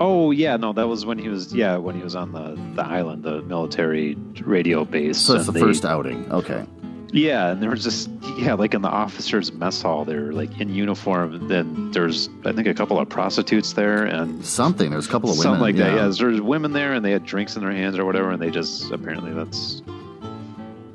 [0.00, 2.86] Oh yeah, no, that was when he was yeah when he was on the the
[2.86, 5.18] island, the military radio base.
[5.18, 6.30] So that's the they- first outing.
[6.30, 6.64] Okay.
[7.10, 10.74] Yeah, and there was just yeah, like in the officers' mess hall, they're like in
[10.74, 11.48] uniform.
[11.48, 14.90] Then there's I think a couple of prostitutes there and Something.
[14.90, 15.42] There's a couple of women.
[15.42, 15.94] something like that.
[15.94, 16.06] yeah.
[16.06, 18.50] Yeah, there's women there and they had drinks in their hands or whatever, and they
[18.50, 19.82] just apparently that's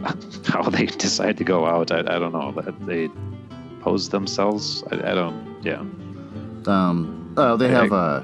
[0.45, 1.91] how they decide to go out.
[1.91, 2.51] I, I don't know.
[2.51, 3.09] That they
[3.81, 4.83] pose themselves.
[4.91, 5.57] I, I don't.
[5.63, 5.79] Yeah.
[6.67, 8.23] Um, uh, they have uh,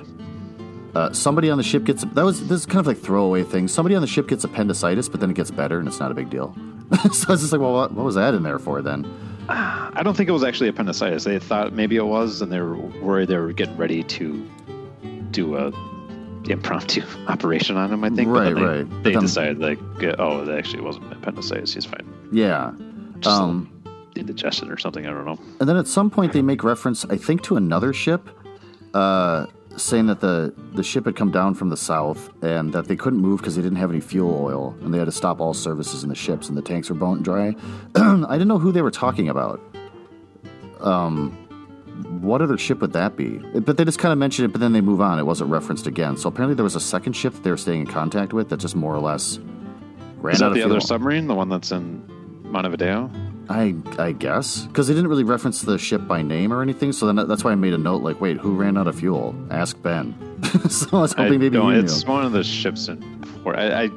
[0.93, 3.67] uh, somebody on the ship gets that was this is kind of like throwaway thing.
[3.67, 6.15] Somebody on the ship gets appendicitis, but then it gets better and it's not a
[6.15, 6.55] big deal.
[7.11, 9.05] so I was just like, well, what, what was that in there for then?
[9.51, 11.23] I don't think it was actually appendicitis.
[11.23, 14.47] They thought maybe it was, and they were worried they were getting ready to
[15.31, 15.71] do a
[16.49, 18.03] impromptu operation on him.
[18.03, 18.29] I think.
[18.29, 19.03] Right, but then they, right.
[19.03, 19.79] They then- decided like,
[20.19, 21.73] oh, it actually wasn't appendicitis.
[21.73, 22.07] He's fine.
[22.31, 22.73] Yeah.
[23.19, 23.71] Just Um,
[24.15, 25.05] indigestion or something.
[25.05, 25.39] I don't know.
[25.59, 28.29] And then at some point they make reference, I think, to another ship,
[28.93, 29.47] uh,
[29.81, 33.19] saying that the the ship had come down from the south and that they couldn't
[33.19, 36.03] move because they didn't have any fuel oil and they had to stop all services
[36.03, 37.55] in the ships and the tanks were bone dry.
[37.95, 39.59] I didn't know who they were talking about.
[40.81, 41.31] Um,
[42.21, 43.37] what other ship would that be?
[43.59, 45.19] But they just kind of mentioned it, but then they move on.
[45.19, 46.15] It wasn't referenced again.
[46.17, 48.57] So apparently there was a second ship that they were staying in contact with that
[48.57, 49.37] just more or less
[50.17, 50.71] ran Is out that of the fuel.
[50.71, 52.03] other submarine, the one that's in
[52.43, 53.11] Montevideo?
[53.49, 57.11] I I guess because they didn't really reference the ship by name or anything, so
[57.11, 59.35] then that's why I made a note like, wait, who ran out of fuel?
[59.49, 60.13] Ask Ben.
[60.69, 62.11] so I was I hoping maybe don't- you it's knew.
[62.11, 63.01] one of the ships in
[63.43, 63.57] port.
[63.57, 63.89] I, I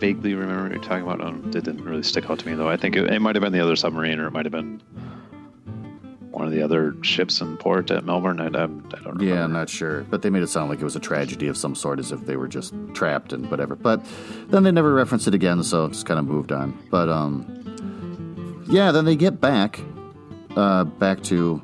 [0.00, 1.20] vaguely remember you're talking about.
[1.20, 2.68] Um, it didn't really stick out to me though.
[2.68, 4.82] I think it, it might have been the other submarine, or it might have been
[6.30, 8.40] one of the other ships in port at Melbourne.
[8.40, 9.24] I, I, I don't remember.
[9.24, 11.56] Yeah, I'm not sure, but they made it sound like it was a tragedy of
[11.56, 13.74] some sort, as if they were just trapped and whatever.
[13.74, 14.04] But
[14.48, 16.76] then they never referenced it again, so just kind of moved on.
[16.90, 17.62] But um,
[18.68, 19.80] yeah, then they get back,
[20.56, 21.60] uh, back to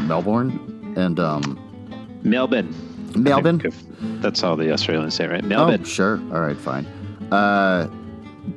[0.00, 2.74] Melbourne and um, Melbourne.
[3.16, 3.62] Melbourne.
[4.20, 5.44] that's how the Australians say it, right?
[5.44, 5.84] Oh, Melbourne.
[5.84, 6.18] sure.
[6.32, 6.86] All right, fine.
[7.30, 7.88] Uh,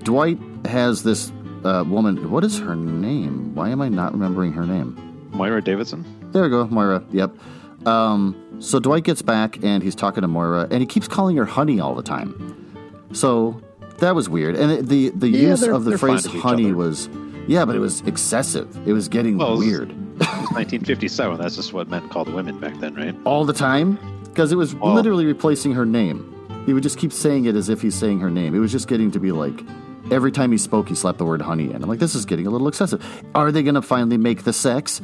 [0.03, 1.31] Dwight has this
[1.63, 2.31] uh, woman.
[2.31, 3.53] What is her name?
[3.55, 5.29] Why am I not remembering her name?
[5.31, 6.05] Moira Davidson.
[6.31, 7.03] There we go, Moira.
[7.11, 7.35] Yep.
[7.87, 11.45] Um, so Dwight gets back and he's talking to Moira, and he keeps calling her
[11.45, 12.53] honey all the time.
[13.13, 13.61] So
[13.99, 14.55] that was weird.
[14.55, 16.75] And the the Yeah, use of the phrase fond of each honey other.
[16.75, 17.09] was,
[17.47, 18.67] yeah, but it was excessive.
[18.87, 21.37] It was getting Well, it was- weird 1957.
[21.39, 23.15] That's just what men called women back then, right?
[23.25, 26.33] all the time because it was Well- literally replacing her name.
[26.65, 28.53] He would just keep saying it as if he's saying her name.
[28.53, 29.63] It was just getting to be like
[30.11, 31.81] every time he spoke, he slapped the word honey in.
[31.81, 33.01] I'm like, this is getting a little excessive.
[33.35, 35.01] Are they going to finally make the sex?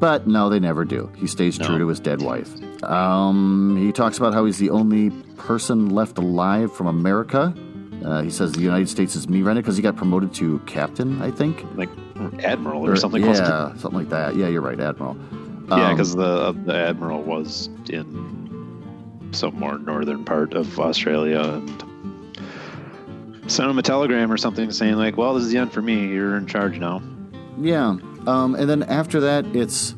[0.00, 1.10] But no, they never do.
[1.16, 2.50] He stays true to his dead wife.
[2.84, 7.54] Um, he talks about how he's the only person left alive from America.
[8.04, 11.20] Uh, he says the United States is me now because he got promoted to captain,
[11.22, 11.64] I think.
[11.74, 11.88] Like
[12.42, 13.26] admiral or, something.
[13.26, 13.50] wasn't it?
[13.50, 14.36] Yeah, something like that.
[14.36, 15.16] Yeah, you're right, Admiral.
[15.68, 21.84] Yeah, Um, because the the admiral was in some more northern part of Australia and
[23.46, 26.08] sent him a telegram or something saying like, "Well, this is the end for me.
[26.08, 27.02] You're in charge now."
[27.58, 27.96] Yeah.
[28.26, 29.94] Um, and then after that, it's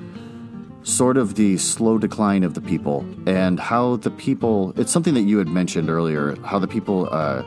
[0.82, 5.22] sort of the slow decline of the people and how the people, it's something that
[5.22, 7.42] you had mentioned earlier, how the people uh,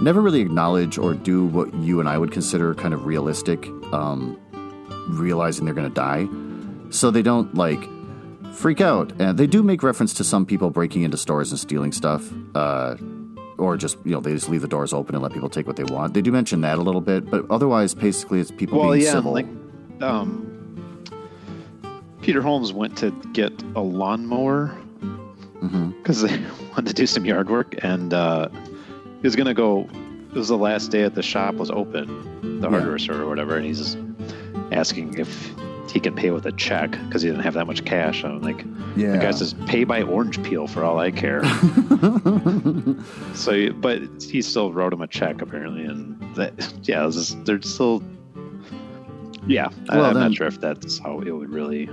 [0.00, 4.38] never really acknowledge or do what you and I would consider kind of realistic, um,
[5.08, 6.28] realizing they're going to die.
[6.90, 7.82] So they don't like
[8.54, 9.12] freak out.
[9.20, 12.30] And they do make reference to some people breaking into stores and stealing stuff.
[12.54, 12.96] Uh,
[13.58, 15.74] or just you know they just leave the doors open and let people take what
[15.74, 16.14] they want.
[16.14, 19.10] They do mention that a little bit, but otherwise, basically, it's people Well, being yeah,
[19.10, 19.32] civil.
[19.32, 19.46] like
[20.00, 21.04] um,
[22.22, 24.76] Peter Holmes went to get a lawnmower
[25.60, 26.38] because they
[26.70, 28.48] wanted to do some yard work, and uh,
[29.22, 29.88] was gonna go.
[30.30, 32.70] It was the last day at the shop was open, the Yeah.
[32.70, 33.98] hardware store or whatever, and he's just
[34.72, 35.52] asking if
[35.90, 38.22] he can pay with a check because he didn't have that much cash.
[38.24, 38.62] I'm like,
[38.94, 39.12] Yeah.
[39.12, 41.42] the guy says, "Pay by orange peel for all I care."
[43.34, 46.52] so, but he still wrote him a check apparently, and that
[46.82, 48.02] yeah, was just, they're still.
[49.46, 51.88] Yeah, I, Well, I'm then- not sure if that's how it would really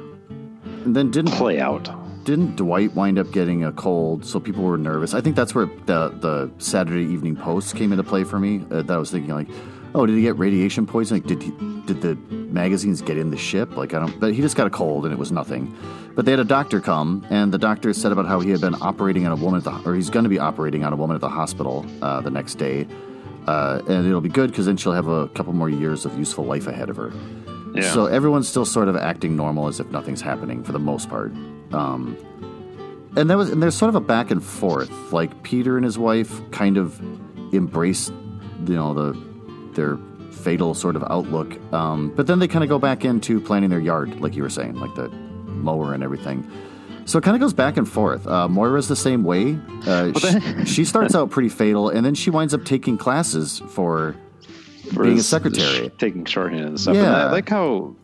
[0.84, 1.90] and then didn't play out.
[2.26, 4.26] Didn't Dwight wind up getting a cold?
[4.26, 5.14] So people were nervous.
[5.14, 8.66] I think that's where the the Saturday Evening Post came into play for me.
[8.70, 9.48] Uh, that I was thinking like,
[9.94, 11.24] oh, did he get radiation poisoning?
[11.24, 11.52] Did he,
[11.86, 13.78] did the magazines get in the ship?
[13.78, 14.20] Like I don't.
[14.20, 15.74] But he just got a cold and it was nothing.
[16.16, 18.76] But they had a doctor come, and the doctor said about how he had been
[18.82, 21.16] operating on a woman at the, or he's going to be operating on a woman
[21.16, 22.88] at the hospital uh, the next day.
[23.48, 26.46] Uh, and it'll be good because then she'll have a couple more years of useful
[26.46, 27.12] life ahead of her.
[27.76, 27.92] Yeah.
[27.92, 31.32] So everyone's still sort of acting normal as if nothing's happening for the most part.
[31.72, 32.18] Um,
[33.18, 34.92] and that was and there's sort of a back and forth.
[35.14, 37.00] Like Peter and his wife kind of
[37.54, 38.10] embrace,
[38.68, 39.18] you know, the
[39.74, 39.98] their
[40.32, 41.58] fatal sort of outlook.
[41.74, 44.50] Um, but then they kind of go back into planning their yard, like you were
[44.50, 46.50] saying, like the mower and everything.
[47.06, 48.26] So it kind of goes back and forth.
[48.26, 49.60] Uh, Moira's the same way.
[49.86, 54.16] Uh, she, she starts out pretty fatal, and then she winds up taking classes for
[54.94, 55.90] for being a secretary.
[55.98, 56.96] taking shorthand and stuff.
[56.96, 57.28] And Yeah.
[57.28, 57.96] I like how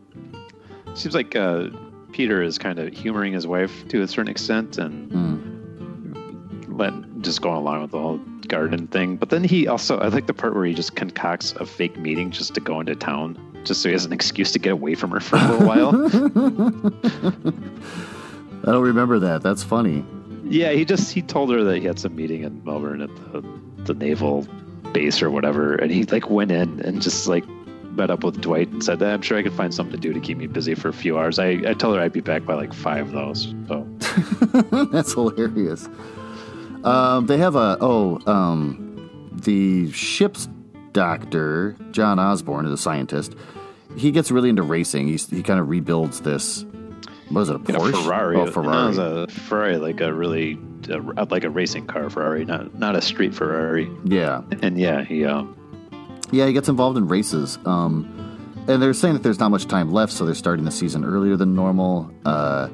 [0.93, 1.67] seems like uh,
[2.11, 6.77] Peter is kind of humoring his wife to a certain extent and Mm.
[6.79, 9.15] let just going along with the whole garden thing.
[9.17, 12.31] But then he also I like the part where he just concocts a fake meeting
[12.31, 15.11] just to go into town, just so he has an excuse to get away from
[15.11, 15.91] her for a little while.
[18.63, 19.41] I don't remember that.
[19.41, 20.05] That's funny.
[20.45, 23.43] Yeah, he just he told her that he had some meeting in Melbourne at the
[23.85, 24.45] the naval
[24.91, 27.45] base or whatever, and he like went in and just like
[27.95, 30.13] met up with Dwight and said, that "I'm sure I could find something to do
[30.13, 32.45] to keep me busy for a few hours." I I told her I'd be back
[32.45, 33.87] by like five though, so
[34.91, 35.87] That's hilarious.
[36.83, 40.47] Um, they have a oh um, the ship's
[40.93, 43.35] doctor John Osborne is a scientist.
[43.95, 45.07] he gets really into racing.
[45.07, 46.65] He's, he kind of rebuilds this.
[47.29, 47.55] What was it?
[47.55, 48.03] A You know, Porsche?
[48.03, 48.35] Ferrari.
[48.37, 48.87] Oh, No, Ferrari.
[48.87, 53.01] was a Ferrari, like a really, uh, like a racing car Ferrari, not not a
[53.01, 53.89] street Ferrari.
[54.05, 55.55] yeah, And yeah, he um,
[56.31, 56.47] yeah.
[56.47, 57.59] He gets involved in races.
[57.65, 58.27] Um,
[58.67, 61.35] and they're saying that there's not much time left, so they're starting the season earlier
[61.35, 62.11] than normal.
[62.25, 62.69] Uh,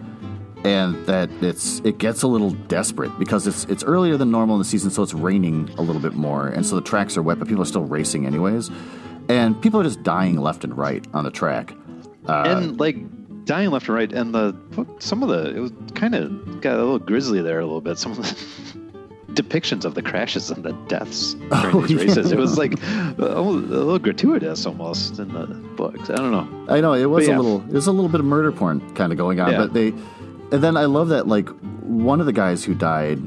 [0.64, 4.60] and that it's it gets a little desperate because it's it's earlier than normal in
[4.60, 7.40] the season, so it's raining a little bit more, and so the tracks are wet,
[7.40, 8.70] but people are still racing anyways,
[9.30, 11.74] and people are just dying left and right on the track.
[12.28, 12.98] Uh, and like
[13.46, 14.56] dying left and right, and the
[15.00, 17.98] some of the it was kind of got a little grisly there a little bit.
[17.98, 18.80] Some of the
[19.42, 22.38] depictions of the crashes and the deaths during Oh, these races, yeah.
[22.38, 25.46] it was like a little, gratuitous almost in the
[25.76, 26.10] books.
[26.10, 26.48] I don't know.
[26.74, 27.36] I know it was yeah.
[27.36, 29.58] a little it was a little bit of murder porn kind of going on, Yeah.
[29.60, 29.90] but they
[30.52, 31.50] and then I love that like
[31.84, 33.20] one of the guys who died.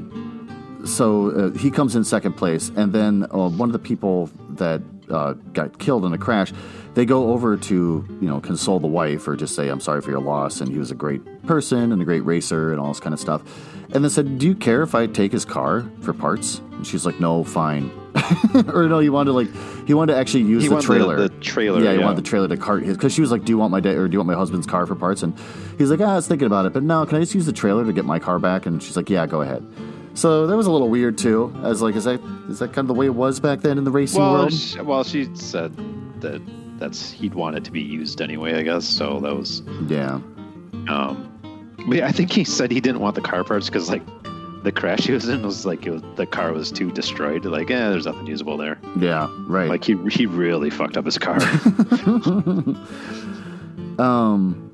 [0.83, 4.81] So uh, he comes in second place, and then uh, one of the people that
[5.11, 6.51] uh, got killed in a crash,
[6.95, 10.09] they go over to you know console the wife or just say I'm sorry for
[10.09, 12.99] your loss, and he was a great person and a great racer and all this
[12.99, 13.43] kind of stuff,
[13.93, 17.05] and then said, "Do you care if I take his car for parts?" And she's
[17.05, 17.91] like, "No, fine."
[18.73, 19.47] or no, he wanted to like
[19.87, 21.15] he wanted to actually use He the trailer.
[21.15, 21.81] the, the trailer.
[21.81, 23.71] Yeah, he wanted the trailer to cart his because she was like, "Do you want
[23.71, 25.33] my dad or do you want my husband's car for parts?" And
[25.77, 27.53] he's like, "Ah, I was thinking about it, but no, can I just use the
[27.53, 29.65] trailer to get my car back?" And she's like, "Yeah, go ahead."
[30.13, 31.53] So that was a little weird too.
[31.63, 33.77] I was like, "Is that is that kind of the way it was back then
[33.77, 35.73] in the racing well, world?" she, well, she said
[36.21, 36.41] that
[36.79, 38.55] that's he'd want it to be used anyway.
[38.55, 39.19] I guess so.
[39.21, 40.19] That was Yeah,
[40.89, 41.30] Um,
[41.87, 44.03] but yeah, I think he said he didn't want the car parts because like
[44.63, 47.45] the crash he was in was like it was, the car was too destroyed.
[47.45, 48.77] Like, yeah, there's nothing usable there.
[48.97, 49.69] yeah, right.
[49.69, 51.39] Like he he really fucked up his car.
[53.99, 54.67] Um.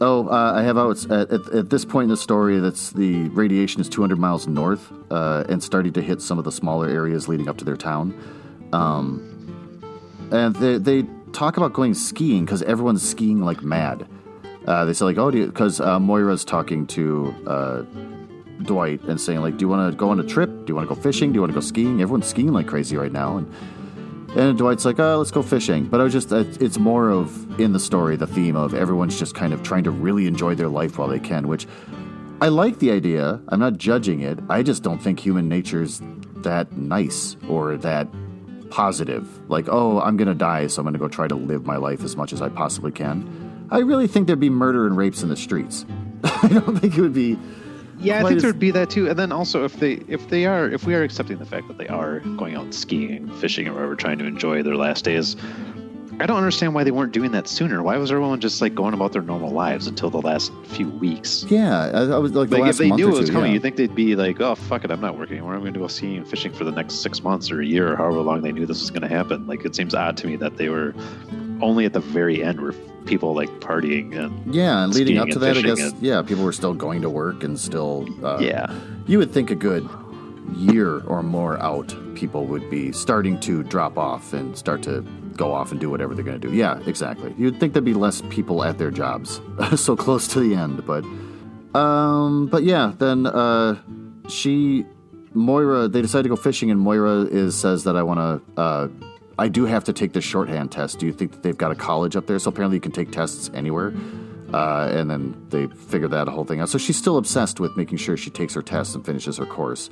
[0.00, 2.58] Oh, uh, I have out at, at, at this point in the story.
[2.58, 6.50] That's the radiation is 200 miles north uh, and starting to hit some of the
[6.50, 8.12] smaller areas leading up to their town.
[8.72, 9.28] Um,
[10.32, 14.08] and they they talk about going skiing because everyone's skiing like mad.
[14.66, 17.82] Uh, they say like, oh, because uh, Moira's talking to uh,
[18.62, 20.50] Dwight and saying like, do you want to go on a trip?
[20.50, 21.32] Do you want to go fishing?
[21.32, 22.00] Do you want to go skiing?
[22.00, 23.52] Everyone's skiing like crazy right now, and
[24.34, 25.84] and Dwight's like, oh, let's go fishing.
[25.86, 29.34] But I was just, it's more of in the story the theme of everyone's just
[29.34, 31.66] kind of trying to really enjoy their life while they can, which
[32.40, 33.42] I like the idea.
[33.48, 34.38] I'm not judging it.
[34.48, 36.00] I just don't think human nature's
[36.36, 38.08] that nice or that
[38.70, 39.50] positive.
[39.50, 42.16] Like, oh, I'm to die, so I'm to go try to live my life as
[42.16, 43.41] much as I possibly can.
[43.72, 45.86] I really think there'd be murder and rapes in the streets.
[46.24, 47.38] I don't think it would be.
[47.98, 49.08] yeah, I think as- there'd be that too.
[49.08, 51.78] And then also if they if they are if we are accepting the fact that
[51.78, 55.36] they are going out skiing, fishing, or whatever, trying to enjoy their last days.
[56.20, 57.82] I don't understand why they weren't doing that sooner.
[57.82, 61.46] Why was everyone just like going about their normal lives until the last few weeks?
[61.48, 63.54] Yeah, I, I was like the Like if they knew it was two, coming, yeah.
[63.54, 65.54] you'd think they'd be like, "Oh fuck it, I'm not working anymore.
[65.54, 67.94] I'm going to go skiing and fishing for the next six months or a year
[67.94, 70.26] or however long they knew this was going to happen." Like it seems odd to
[70.26, 70.94] me that they were
[71.62, 72.72] only at the very end were
[73.06, 76.44] people like partying and Yeah, and leading up to that, I guess, and- yeah, people
[76.44, 78.06] were still going to work and still.
[78.24, 78.72] Uh, yeah,
[79.06, 79.88] You would think a good
[80.56, 85.02] year or more out, people would be starting to drop off and start to
[85.36, 86.54] go off and do whatever they're going to do.
[86.54, 87.34] Yeah, exactly.
[87.38, 89.40] You'd think there'd be less people at their jobs
[89.76, 91.04] so close to the end, but.
[91.74, 93.76] Um, but yeah, then uh,
[94.28, 94.84] she,
[95.32, 98.20] Moira, they decide to go fishing, and Moira is says that I want
[98.56, 98.60] to.
[98.60, 98.88] Uh,
[99.38, 100.98] I do have to take this shorthand test.
[100.98, 102.38] Do you think that they've got a college up there?
[102.38, 103.92] So apparently you can take tests anywhere.
[104.52, 106.68] Uh, and then they figure that whole thing out.
[106.68, 109.88] So she's still obsessed with making sure she takes her tests and finishes her course,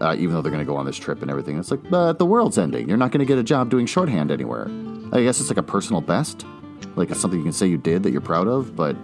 [0.00, 1.58] uh, even though they're going to go on this trip and everything.
[1.58, 2.88] It's like, but the world's ending.
[2.88, 4.68] You're not going to get a job doing shorthand anywhere.
[5.12, 6.46] I guess it's like a personal best,
[6.94, 8.76] like it's something you can say you did that you're proud of.
[8.76, 8.96] But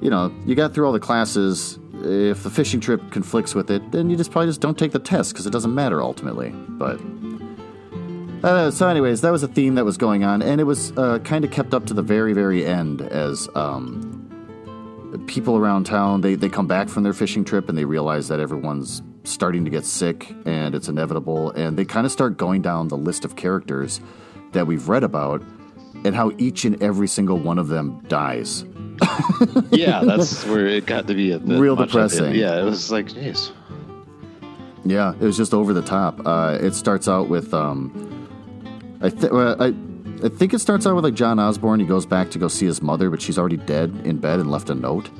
[0.00, 1.78] you know, you got through all the classes.
[2.02, 4.98] If the fishing trip conflicts with it, then you just probably just don't take the
[4.98, 6.50] test because it doesn't matter ultimately.
[6.50, 7.00] But
[8.44, 11.18] uh, so, anyways, that was a theme that was going on, and it was uh,
[11.20, 14.20] kind of kept up to the very, very end as um,
[15.26, 18.40] people around town they, they come back from their fishing trip and they realize that
[18.40, 22.88] everyone's starting to get sick and it's inevitable, and they kind of start going down
[22.88, 24.00] the list of characters
[24.52, 25.42] that we've read about
[26.04, 28.64] and how each and every single one of them dies.
[29.70, 32.34] yeah, that's where it got to be a Real depressing.
[32.34, 33.52] Yeah, it was like, jeez.
[34.84, 36.20] Yeah, it was just over the top.
[36.26, 38.13] Uh, it starts out with, um,
[39.04, 39.74] I, th- I,
[40.24, 41.78] I think it starts out with like John Osborne.
[41.78, 44.50] He goes back to go see his mother, but she's already dead in bed and
[44.50, 45.10] left a note,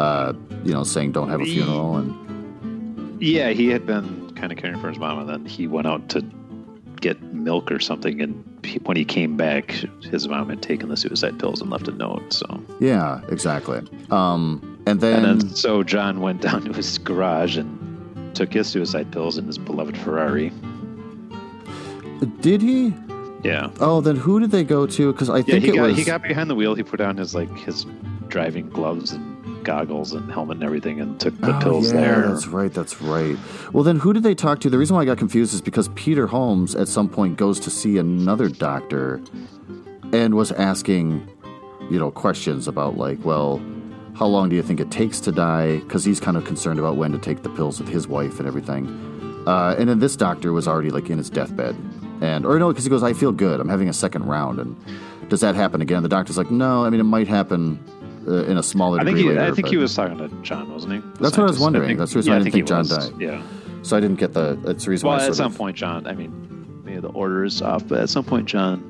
[0.00, 0.32] uh,
[0.64, 1.96] you know, saying don't have a funeral.
[1.96, 5.86] And Yeah, he had been kind of caring for his mom, and then he went
[5.86, 6.22] out to
[7.00, 8.20] get milk or something.
[8.20, 9.70] And he, when he came back,
[10.10, 12.32] his mom had taken the suicide pills and left a note.
[12.32, 13.80] So, yeah, exactly.
[14.10, 18.66] Um, and then, and then so John went down to his garage and took his
[18.66, 20.50] suicide pills in his beloved Ferrari.
[22.40, 22.94] Did he?
[23.42, 23.70] Yeah.
[23.80, 25.12] Oh, then who did they go to?
[25.12, 25.98] Because I Yeah, think he it got was.
[25.98, 26.74] he got behind the wheel.
[26.74, 27.84] He put on his like his
[28.28, 32.22] driving gloves and goggles and helmet and everything, and took the Oh, pills yeah, there.
[32.28, 32.72] That's right.
[32.72, 33.36] That's right.
[33.72, 34.70] Well, then who did they talk to?
[34.70, 37.70] The reason why I got confused is because Peter Holmes at some point goes to
[37.70, 39.20] see another doctor
[40.12, 41.28] and was asking,
[41.90, 43.62] you know, questions about like, well,
[44.16, 45.78] how long do you think it takes to die?
[45.80, 48.46] Because he's kind of concerned about when to take the pills with his wife and
[48.48, 48.86] everything.
[49.46, 51.74] Uh, and then this doctor was already like in his deathbed,
[52.24, 53.60] and or no, because he goes, I feel good.
[53.60, 54.76] I'm having a second round, and
[55.28, 56.02] does that happen again?
[56.02, 56.84] The doctor's like, no.
[56.84, 57.78] I mean, it might happen
[58.26, 59.42] uh, in a smaller I think he, later.
[59.42, 60.98] I think he was talking to John, wasn't he?
[61.00, 61.96] The That's what I was wondering.
[61.98, 63.08] That's the reason I didn't he think John was.
[63.10, 63.20] died.
[63.20, 63.42] Yeah.
[63.82, 64.58] So I didn't get the.
[64.64, 65.20] That's the reason Well.
[65.20, 66.06] At some of- point, John.
[66.06, 66.32] I mean,
[66.84, 68.82] maybe the order is off, but at some point, John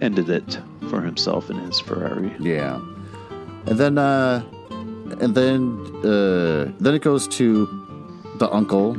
[0.00, 0.58] ended it
[0.90, 2.32] for himself in his Ferrari.
[2.38, 2.76] Yeah,
[3.66, 4.44] and then uh,
[5.20, 5.62] and then
[6.04, 7.66] uh, then it goes to
[8.38, 8.94] the uncle,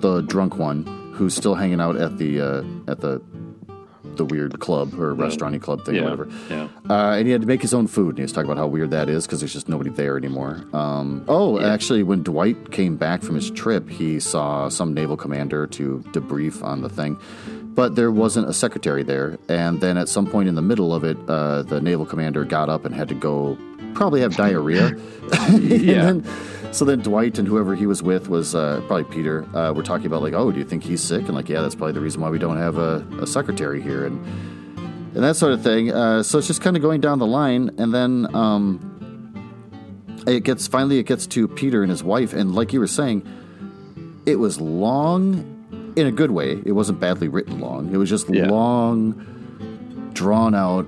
[0.00, 0.84] the drunk one,
[1.18, 3.20] who's still hanging out at the uh, at the
[4.18, 6.28] the weird club or restauranty club thing or whatever.
[6.50, 6.68] Yeah.
[6.88, 8.66] Uh, and he had to make his own food, and he was talking about how
[8.66, 10.64] weird that is because there's just nobody there anymore.
[10.72, 15.66] Um, oh, actually, when Dwight came back from his trip, he saw some naval commander
[15.68, 17.18] to debrief on the thing,
[17.74, 19.38] but there wasn't a secretary there.
[19.48, 22.68] And then at some point in the middle of it, uh, the naval commander got
[22.68, 23.56] up and had to go,
[23.94, 24.96] probably have diarrhea.
[25.50, 26.08] Yeah.
[26.08, 29.44] and then, so then Dwight and whoever he was with was uh, probably Peter.
[29.54, 31.26] Uh, were talking about like, oh, do you think he's sick?
[31.26, 34.06] And like, yeah, that's probably the reason why we don't have a, a secretary here.
[34.06, 34.24] And
[35.14, 35.92] and that sort of thing.
[35.92, 38.80] Uh, so it's just kind of going down the line, and then um,
[40.26, 43.26] it gets finally it gets to Peter and his wife, and like you were saying,
[44.26, 46.52] it was long in a good way.
[46.64, 47.92] It wasn't badly written long.
[47.92, 48.48] It was just Yeah.
[48.48, 50.86] long, drawn out,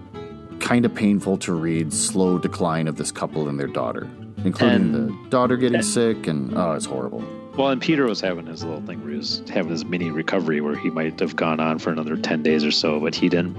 [0.61, 1.93] kind of painful to read.
[1.93, 4.09] Slow decline of this couple and their daughter,
[4.45, 7.25] including And- the daughter getting sick, and oh, it's horrible.
[7.57, 10.61] Well, and Peter was having his little thing where he was having his mini recovery
[10.61, 13.57] where he might have gone on for another 10 days or so, but he didn't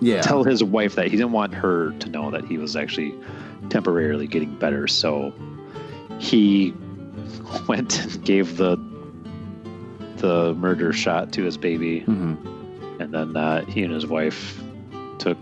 [0.00, 3.12] Yeah, tell his wife that he didn't want her to know that he was actually
[3.70, 4.86] temporarily getting better.
[4.86, 5.32] So
[6.20, 6.72] he
[7.68, 8.76] went and gave the
[10.18, 12.34] the murder shot to his baby, hmm
[13.00, 14.62] and then uh, he and his wife
[15.18, 15.36] took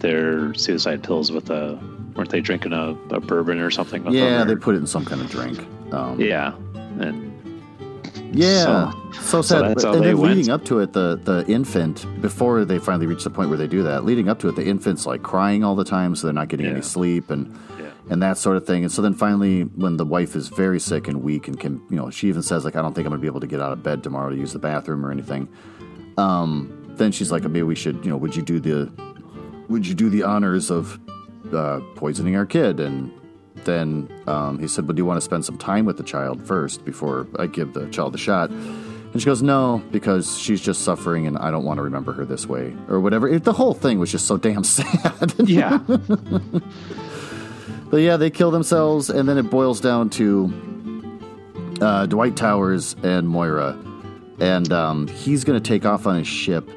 [0.00, 1.78] their suicide pills with a.
[2.16, 4.02] Weren't they drinking a, a bourbon or something?
[4.04, 4.42] With yeah.
[4.44, 5.58] They put it in some kind of drink.
[5.92, 6.54] Um, yeah,
[6.98, 7.32] and
[8.32, 9.74] Yeah, so, so sad.
[9.76, 10.36] But- and they then went.
[10.36, 13.68] leading up to it, the the infant before they finally reach the point where they
[13.68, 16.34] do that, leading up to it, the infant's like crying all the time, so they're
[16.34, 17.90] not getting any sleep and Yeah.
[18.10, 18.82] and that sort of thing.
[18.82, 21.96] And so then finally, when the wife is very sick and weak and can, you
[21.96, 23.72] know, she even says like, I don't think I'm gonna be able to get out
[23.72, 25.48] of bed tomorrow to use the bathroom or anything.
[26.18, 28.90] Um, then she's like, maybe we should, you know, would you do the
[29.70, 31.00] would you do the honors of
[31.54, 32.80] uh, poisoning our kid?
[32.80, 33.12] And
[33.64, 36.46] then um, he said, Well, do you want to spend some time with the child
[36.46, 38.50] first before I give the child the shot?
[38.50, 42.24] And she goes, No, because she's just suffering and I don't want to remember her
[42.24, 43.28] this way or whatever.
[43.28, 45.34] It, the whole thing was just so damn sad.
[45.38, 46.62] yeah, but
[47.98, 50.52] yeah, they kill themselves, and then it boils down to
[51.80, 53.78] uh, Dwight Towers and Moira.
[54.40, 56.68] And um, he's going to take off on his ship.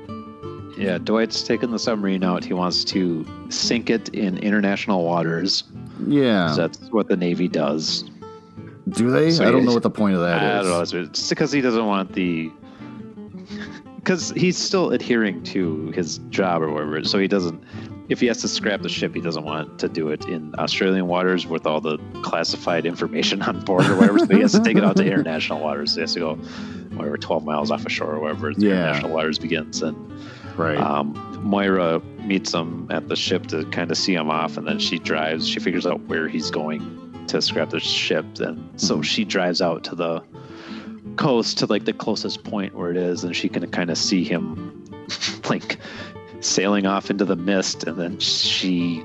[0.78, 0.98] Yeah.
[0.98, 2.44] Dwight's taking the submarine out.
[2.44, 5.64] He wants to sink it in international waters.
[6.08, 6.54] Yeah.
[6.58, 8.04] That's what the Navy does.
[8.90, 9.32] Do they?
[9.32, 10.68] So I don't know what the point of that I is.
[10.92, 11.08] don't know.
[11.10, 12.52] It's because he doesn't want the.
[13.96, 17.64] Because he's still adhering to his job or whatever, so he doesn't.
[18.10, 21.08] If he has to scrap the ship, he doesn't want to do it in Australian
[21.08, 24.20] waters with all the classified information on board or whatever.
[24.20, 25.92] so he has to take it out to international waters.
[25.94, 26.36] So he has to go,
[26.98, 28.72] whatever, twelve miles off of shore or wherever Yeah.
[28.90, 29.82] international waters begins.
[29.82, 29.96] And
[30.58, 30.78] Right.
[30.78, 34.80] um, Moira meets him at the ship to kind of see him off, and then
[34.80, 35.48] she drives.
[35.48, 39.04] She figures out where he's going to scrap the ship, and so Mhm.
[39.04, 40.22] she drives out to the
[41.16, 44.24] coast to like the closest point where it is, and she can kind of see
[44.24, 44.84] him
[45.50, 45.78] like
[46.40, 49.04] sailing off into the mist, and then she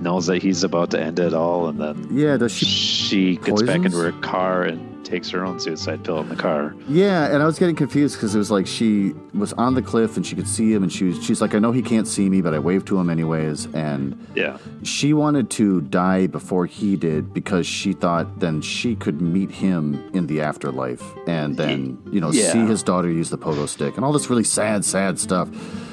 [0.00, 2.66] knows that he's about to end it all, and then yeah, does she?
[2.66, 6.74] she gets back into her car and takes her own suicide pill in the car.
[6.88, 10.16] Yeah, and I was getting confused because it was like she was on the cliff
[10.16, 12.28] and she could see him, and she was, she's like, I know he can't see
[12.28, 13.66] me, but I waved to him anyways.
[13.74, 19.20] And Yeah, she wanted to die before he did because she thought then she could
[19.20, 22.50] meet him in the afterlife and then, you know, Yeah.
[22.52, 25.48] see his daughter use the pogo stick and all this really sad, sad stuff.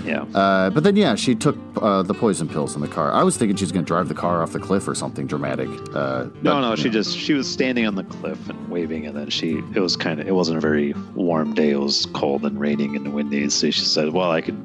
[0.06, 0.24] yeah.
[0.34, 3.12] Uh, but then, yeah, she took uh, the poison pills in the car.
[3.12, 5.70] I was thinking she's going to drive the car off the cliff or something dramatic.
[5.94, 6.94] Uh, No, but, no, she know.
[6.94, 10.20] just she was standing on the cliff and waving, and then she it was kind
[10.22, 11.72] of it wasn't a very warm day.
[11.72, 13.50] It was cold and raining and windy.
[13.50, 14.58] So she said, "Well, I could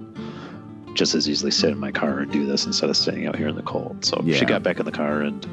[0.95, 3.49] just as easily sit in my car and do this instead of staying out here
[3.49, 4.37] in the cold." So Yeah.
[4.37, 5.45] she got back in the car, and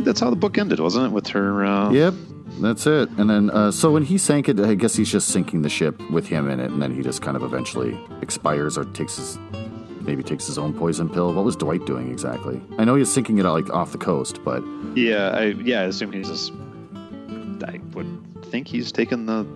[0.00, 1.12] that's how the book ended, wasn't it?
[1.12, 2.14] With her, uh, Yep.
[2.60, 3.08] that's it.
[3.16, 5.98] And then, uh, so when he sank it, I guess he's just sinking the ship
[6.10, 9.38] with him in it, and then he just kind of eventually expires or takes his,
[10.02, 11.32] maybe takes his own poison pill.
[11.32, 12.60] What was Dwight doing exactly?
[12.78, 14.62] I know he's sinking it like off the coast, but
[14.94, 16.52] Yeah, I yeah, I assume he's just.
[17.64, 19.46] I would think he's taking the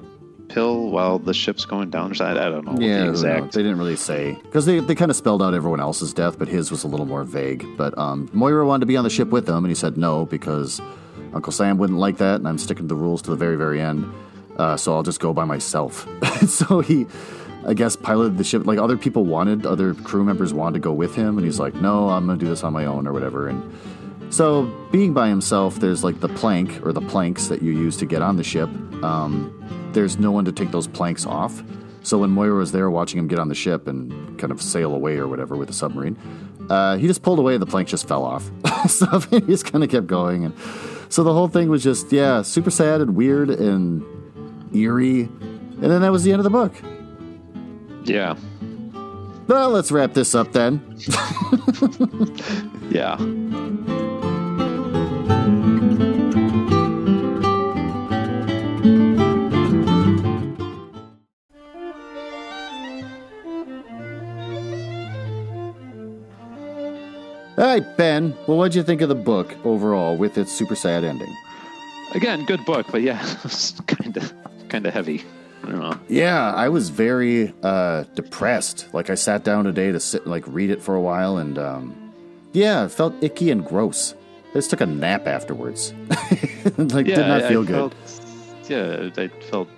[0.49, 2.13] pill while the ship's going down.
[2.21, 3.53] I, I don't know yeah, the exact.
[3.53, 6.49] they didn't really say because they they kind of spelled out everyone else's death, but
[6.49, 7.67] his was a little more vague.
[7.77, 10.27] But um, Moira wanted to be on the ship with them, and he said no
[10.27, 10.81] because
[11.33, 13.81] Uncle Sam wouldn't like that, and I'm sticking to the rules to the very very
[13.81, 14.13] end.
[14.57, 16.07] Uh, so I'll just go by myself.
[16.47, 17.07] so he,
[17.67, 18.67] I guess, piloted the ship.
[18.67, 21.75] Like other people wanted, other crew members wanted to go with him, and he's like,
[21.75, 23.49] no, I'm gonna do this on my own or whatever.
[23.49, 23.63] And
[24.33, 28.07] so, being by himself, there's like the plank or the planks that you use to
[28.07, 28.69] get on the ship.
[29.05, 29.59] Um,
[29.93, 31.63] there's no one to take those planks off.
[32.03, 34.95] So when Moira was there watching him get on the ship and kind of sail
[34.95, 36.19] away or whatever with the submarine,
[36.69, 38.51] uh, he just pulled away and the plank just fell off.
[38.89, 40.45] so he just kind of kept going.
[40.45, 40.55] And
[41.09, 44.03] so the whole thing was just, yeah, super sad and weird and
[44.75, 45.23] eerie.
[45.23, 46.73] And then that was the end of the book.
[48.05, 48.35] yeah,
[49.47, 50.83] Well, let's wrap this up then.
[52.91, 53.17] yeah.
[67.59, 68.35] All right, Ben.
[68.47, 71.35] Well, what'd you think of the book overall with its super sad ending?
[72.15, 74.33] Again, good book, but yeah, it's kind of
[74.69, 75.25] kind of heavy.
[75.65, 75.97] I.
[76.09, 78.93] Yeah, I was very uh, depressed.
[78.93, 82.13] Like I sat down today to sit, like read it for a while, and um,
[82.53, 84.15] yeah, it felt icky and gross.
[84.51, 85.95] I just took a nap afterwards.
[86.79, 87.93] like Yeah, did not I- feel I good.
[87.95, 87.95] felt-
[88.69, 89.69] yeah, I felt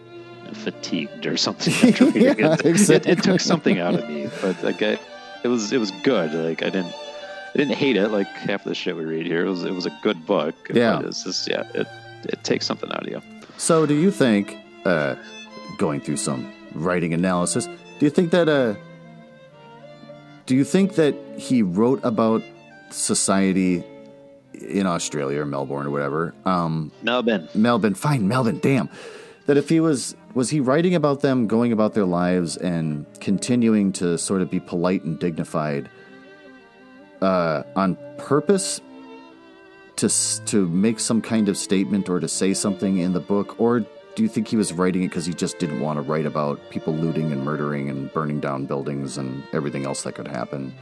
[0.52, 1.72] fatigued or something.
[2.14, 2.90] Yeah, it.
[2.90, 4.98] It, it took something out of me, but like I,
[5.42, 6.32] it was it was good.
[6.32, 6.94] Like I didn't
[7.54, 9.46] I didn't hate it like half the shit we read here.
[9.46, 10.54] It was it was a good book.
[10.72, 11.00] Yeah.
[11.04, 11.86] it's just yeah, it
[12.24, 13.22] it takes something out of you.
[13.56, 15.14] So, do you think, uh,
[15.78, 18.74] going through some writing analysis, do you think that, uh,
[20.46, 22.42] do you think that he wrote about
[22.90, 23.84] society
[24.52, 26.34] in Australia or Melbourne or whatever?
[26.44, 27.48] Um, Melbourne.
[27.54, 28.90] Melbourne, fine, Melbourne, damn.
[29.46, 33.92] That if he was, was he writing about them going about their lives and continuing
[33.92, 35.88] to sort of be polite and dignified
[37.24, 38.80] uh, on purpose
[39.96, 40.08] to
[40.46, 44.22] to make some kind of statement or to say something in the book, or do
[44.22, 46.92] you think he was writing it because he just didn't want to write about people
[46.94, 50.72] looting and murdering and burning down buildings and everything else that could happen?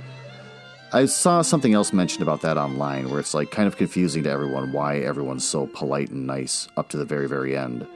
[0.92, 4.30] I saw something else mentioned about that online where it's like kind of confusing to
[4.30, 7.86] everyone why everyone's so polite and nice up to the very, very end.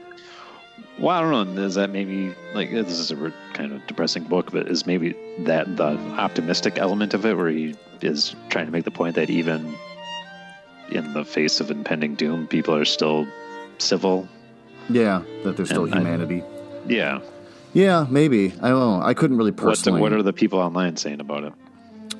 [0.99, 1.61] Well, I don't know.
[1.63, 5.77] Is that maybe like this is a kind of depressing book, but is maybe that
[5.77, 9.75] the optimistic element of it, where he is trying to make the point that even
[10.91, 13.27] in the face of impending doom, people are still
[13.77, 14.27] civil.
[14.89, 16.43] Yeah, that there's still And I- humanity.
[16.87, 17.19] Yeah.
[17.73, 18.53] yeah, maybe.
[18.61, 19.01] I don't know.
[19.03, 20.01] I couldn't really What, personally.
[20.01, 21.53] what are the people online saying about it?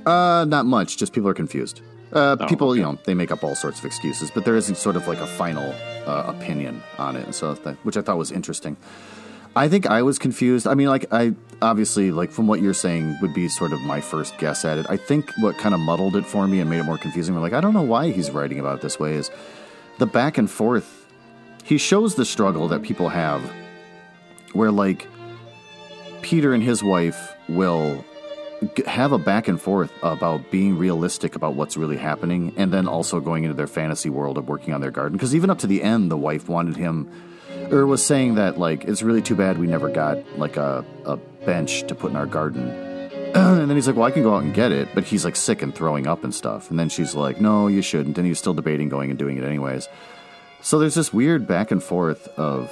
[0.06, 0.98] Uh, not much.
[0.98, 1.82] Just people are confused.
[2.14, 4.76] Uh, Oh, people, you know, they make up all sorts of excuses, but there isn't
[4.76, 5.74] sort of like a final
[6.06, 8.78] uh, opinion on it, and so that, which I thought was interesting.
[9.56, 10.68] I think I was confused.
[10.68, 14.00] I mean, like I obviously like from what you're saying would be sort of my
[14.00, 14.86] first guess at it.
[14.88, 17.34] I think what kind of muddled it for me and made it more confusing.
[17.34, 19.16] We're like, I don't know why he's writing about it this way.
[19.16, 19.32] Is
[19.98, 21.08] the back and forth?
[21.64, 23.42] He shows the struggle that people have,
[24.54, 25.08] where like
[26.22, 28.06] Peter and his wife will
[28.86, 33.20] have a back and forth about being realistic about what's really happening and then also
[33.20, 35.18] going into their fantasy world of working on their garden.
[35.18, 37.10] Because even up to the end the wife wanted him
[37.72, 41.18] or was saying that like it's really too bad we never got like a, a
[41.46, 42.84] bench to put in our garden.
[43.38, 45.36] And then he's like well i can go out and get it but he's like
[45.36, 46.72] sick and throwing up and stuff.
[46.72, 49.44] And then she's like no you shouldn't and he's still debating going and doing it
[49.44, 49.88] anyways.
[50.62, 52.72] So there's this weird back and forth of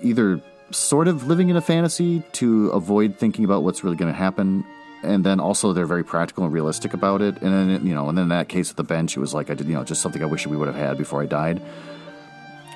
[0.00, 0.40] either
[0.70, 4.64] sort of living in a fantasy to avoid thinking about what's really going to happen.
[5.02, 7.40] And then also they're very practical and realistic about it.
[7.42, 9.50] And then you know and then in that case with the bench it was like
[9.50, 11.62] i did you know just something i wish we would have had before i died.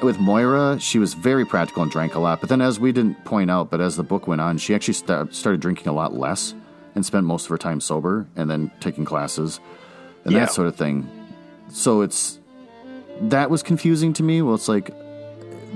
[0.03, 2.41] With moira she was very practical and drank a lot.
[2.41, 4.95] But then as we didn't point out but as the book went on she actually
[4.95, 6.55] sta- started drinking a lot less
[6.95, 9.61] and spent most of her time sober and then taking classes
[10.25, 10.41] and Yeah.
[10.41, 11.07] that sort of thing.
[11.69, 12.39] So it's
[13.21, 14.41] that was confusing to me.
[14.43, 14.91] Well it's like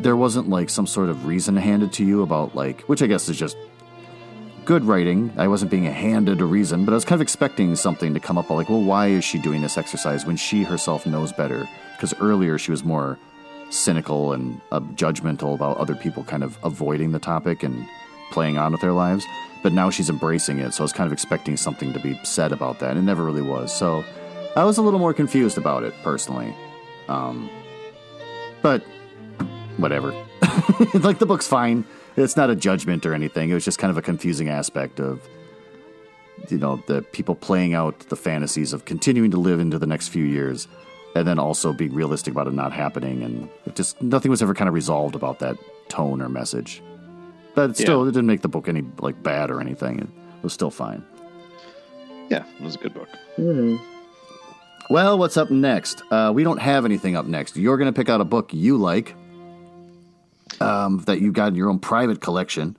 [0.03, 3.29] there wasn't like some sort of reason handed to you about like which i guess
[3.29, 3.57] is just
[4.65, 5.33] good writing.
[5.39, 8.37] I wasn't being handed a reason but i was kind of expecting something to come
[8.37, 11.67] up like well why is she doing this exercise when she herself knows better?
[11.97, 13.19] Because earlier she was more
[13.71, 17.87] cynical and uh, judgmental about other people kind of avoiding the topic and
[18.31, 19.27] playing on with their lives
[19.63, 22.53] but now she's embracing it so i was kind of expecting something to be said
[22.53, 23.75] about that and it never really was.
[23.75, 24.05] So
[24.55, 26.55] i was a little more confused about it personally.
[27.09, 27.49] Um,
[28.61, 28.85] but
[29.79, 30.13] whatever.
[30.95, 31.85] like the book's fine.
[32.17, 33.51] It's not a judgment or anything.
[33.51, 35.21] It was just kind of a confusing aspect of
[36.51, 40.09] you know the people playing out the fantasies of continuing to live into the next
[40.09, 40.69] few years
[41.17, 44.55] and then also being realistic about it not happening and it just nothing was ever
[44.55, 45.57] kind of resolved about that
[45.89, 46.81] tone or message
[47.57, 48.09] but still Yeah.
[48.11, 50.09] it didn't make the book any like bad or anything it
[50.43, 51.03] was still fine
[52.31, 53.09] Yeah, it was a good book.
[54.91, 58.09] well what's up next uh, we don't have anything up next you're going to pick
[58.09, 59.15] out a book you like
[60.61, 62.77] um, that you got in your own private collection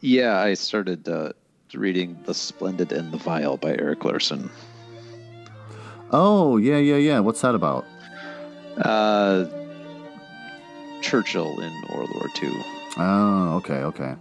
[0.00, 1.32] Yeah, I started uh,
[1.74, 4.50] reading The Splendid and the Vile by Erik Larson.
[6.12, 7.84] oh yeah yeah yeah what's that about
[8.78, 9.46] Uh,
[11.02, 12.64] Churchill in World War II.
[12.98, 14.14] oh okay okay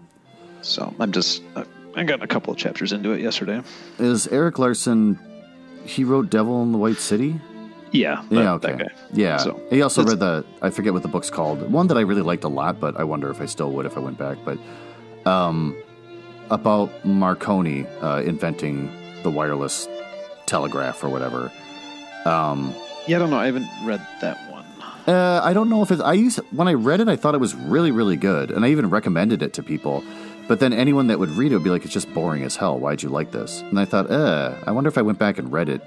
[0.62, 1.64] So I'm just, I
[1.96, 3.62] I got a couple of chapters into it yesterday.
[3.98, 5.18] is erik larson
[5.86, 7.40] he wrote devil in the white city
[7.92, 8.88] Yeah, that, yeah, okay.
[9.14, 9.38] Yeah.
[9.38, 11.72] So, he also read the I forget what the book's called.
[11.72, 13.96] One that I really liked a lot, but I wonder if I still would if
[13.98, 14.38] I went back.
[14.46, 14.58] But
[15.26, 15.76] um,
[16.50, 18.92] about Marconi uh, inventing
[19.24, 19.88] the wireless
[20.46, 21.52] telegraph or whatever.
[22.26, 22.74] Um,
[23.08, 23.38] Yeah, I don't know.
[23.38, 24.66] I haven't read that one.
[25.08, 26.02] uh, I don't know if it's.
[26.02, 28.70] I used when I read it, I thought it was really, really good, and I
[28.70, 30.04] even recommended it to people.
[30.48, 32.78] But then anyone that would read it would be like, "It's just boring as hell.
[32.80, 35.52] Why'd you like this?" And I thought, "Uh, I wonder if I went back and
[35.52, 35.82] read it,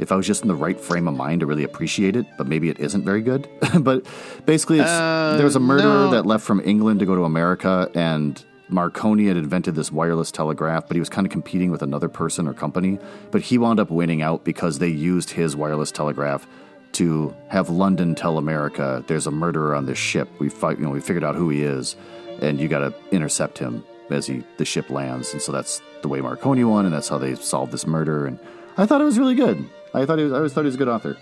[0.00, 2.26] if I was just in the right frame of mind to really appreciate it.
[2.38, 3.48] But maybe it isn't very good.
[3.80, 4.06] but
[4.46, 6.10] basically, it's, Uh, there was a murderer no.
[6.10, 10.86] that left from England to go to America, and Marconi had invented this wireless telegraph,
[10.86, 12.98] but he was kind of competing with another person or company.
[13.30, 16.46] But he wound up winning out because they used his wireless telegraph
[16.92, 20.28] to have London tell America, "There's a murderer on this ship.
[20.38, 21.96] We fight, you know, we figured out who he is,
[22.40, 26.08] and you got to intercept him as he the ship lands." And so that's the
[26.08, 28.26] way Marconi won, and that's how they solved this murder.
[28.26, 28.38] And
[28.76, 29.64] I thought it was really good.
[29.94, 31.16] I thought he was, I always thought he was a good author.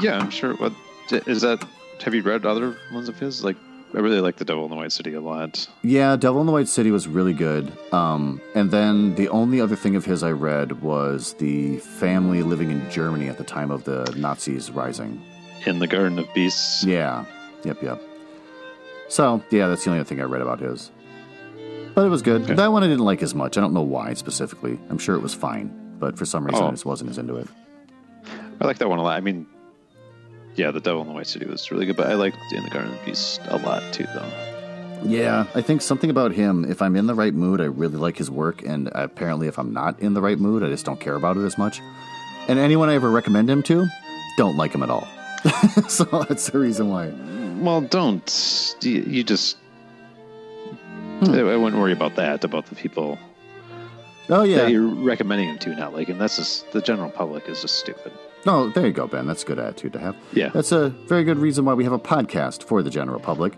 [0.00, 0.54] Yeah, I'm sure.
[0.56, 0.72] What
[1.10, 1.64] is that?
[2.04, 3.44] Have you read other ones of his?
[3.44, 3.56] Like,
[3.94, 5.68] I really like The Devil in the White City a lot.
[5.82, 7.72] Yeah, Devil in the White City was really good.
[7.92, 12.70] Um, and then the only other thing of his I read was the family living
[12.70, 15.22] in Germany at the time of the Nazis rising.
[15.66, 16.84] In the Garden of Beasts.
[16.84, 17.24] Yeah,
[17.62, 18.00] yep, yep.
[19.08, 20.90] So yeah, that's the only other thing I read about his.
[21.94, 22.42] But it was good.
[22.42, 22.54] Okay.
[22.54, 23.56] That one I didn't like as much.
[23.56, 24.78] I don't know why specifically.
[24.90, 26.68] I'm sure it was fine, but for some reason Oh.
[26.68, 27.46] I just wasn't as into it.
[28.60, 29.16] I like that one a lot.
[29.16, 29.46] I mean,
[30.54, 32.70] yeah, The Devil in the White City was really good, but I liked In the
[32.70, 34.30] Garden of Beasts a lot too, though.
[35.04, 36.64] Yeah, I think something about him.
[36.64, 39.72] If I'm in the right mood, I really like his work, and apparently, if I'm
[39.72, 41.80] not in the right mood, I just don't care about it as much.
[42.48, 43.86] And anyone I ever recommend him to,
[44.38, 45.06] don't like him at all.
[45.88, 47.12] so that's the reason why.
[47.60, 48.76] Well, don't.
[48.80, 49.58] You, you just.
[51.20, 51.32] Hmm.
[51.32, 53.18] I I wouldn't worry about that, about the people
[54.28, 56.18] Oh yeah, that you're recommending him to not liking.
[56.18, 56.70] That's just.
[56.72, 58.12] The general public is just stupid.
[58.46, 59.26] No, there you go, Ben.
[59.26, 60.16] That's a good attitude to have.
[60.32, 60.48] Yeah.
[60.48, 63.54] That's a very good reason why we have a podcast for the general public.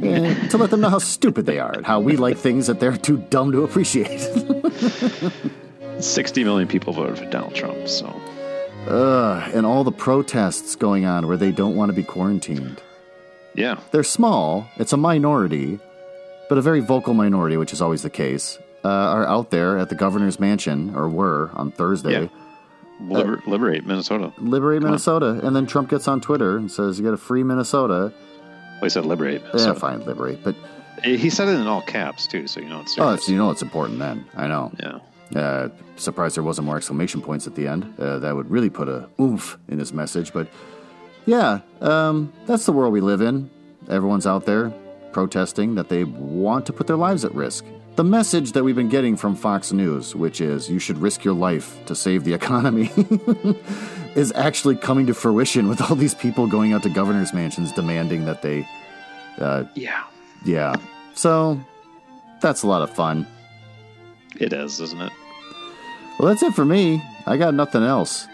[0.00, 2.96] to let them know how stupid they are and how we like things that they're
[2.96, 4.20] too dumb to appreciate.
[6.00, 8.06] 60 million people voted for Donald Trump, so.
[8.88, 12.80] Ugh, and all the protests going on where they don't want to be quarantined.
[13.54, 13.78] Yeah.
[13.92, 15.78] They're small, it's a minority,
[16.48, 19.88] but a very vocal minority, which is always the case, uh, are out there at
[19.90, 22.22] the governor's mansion, or were on Thursday.
[22.22, 22.28] Yeah.
[23.08, 24.32] Liber- liberate Minnesota.
[24.38, 24.90] Liberate Come on.
[24.92, 25.40] Minnesota.
[25.46, 28.12] And then Trump gets on Twitter and says, You got to free Minnesota.
[28.12, 29.80] Well, he said liberate Yeah, Minnesota.
[29.80, 30.42] fine, liberate.
[30.44, 30.54] But,
[31.04, 33.20] He said it in all caps, too, so you know it's oh, serious.
[33.20, 34.24] it's, you know it's important then.
[34.36, 34.72] I know.
[34.80, 34.98] yeah.
[35.34, 37.94] Uh, surprised there wasn't more exclamation points at the end.
[37.98, 40.32] Uh, that would really put a oomph in his message.
[40.32, 40.46] But
[41.26, 43.48] yeah, um, that's the world we live in.
[43.88, 44.72] Everyone's out there
[45.12, 47.64] protesting that they want to put their lives at risk.
[47.96, 51.34] The message that we've been getting from Fox News, which is you should risk your
[51.34, 52.90] life to save the economy,
[54.14, 58.24] is actually coming to fruition with all these people going out to governors' mansions demanding
[58.24, 58.66] that they,
[59.38, 60.04] uh, Yeah.
[60.44, 60.74] yeah.
[61.14, 61.60] So
[62.40, 63.26] that's a lot of fun.
[64.40, 65.12] It is, isn't it?
[66.18, 67.02] Well, that's it for me.
[67.26, 68.26] I got nothing else.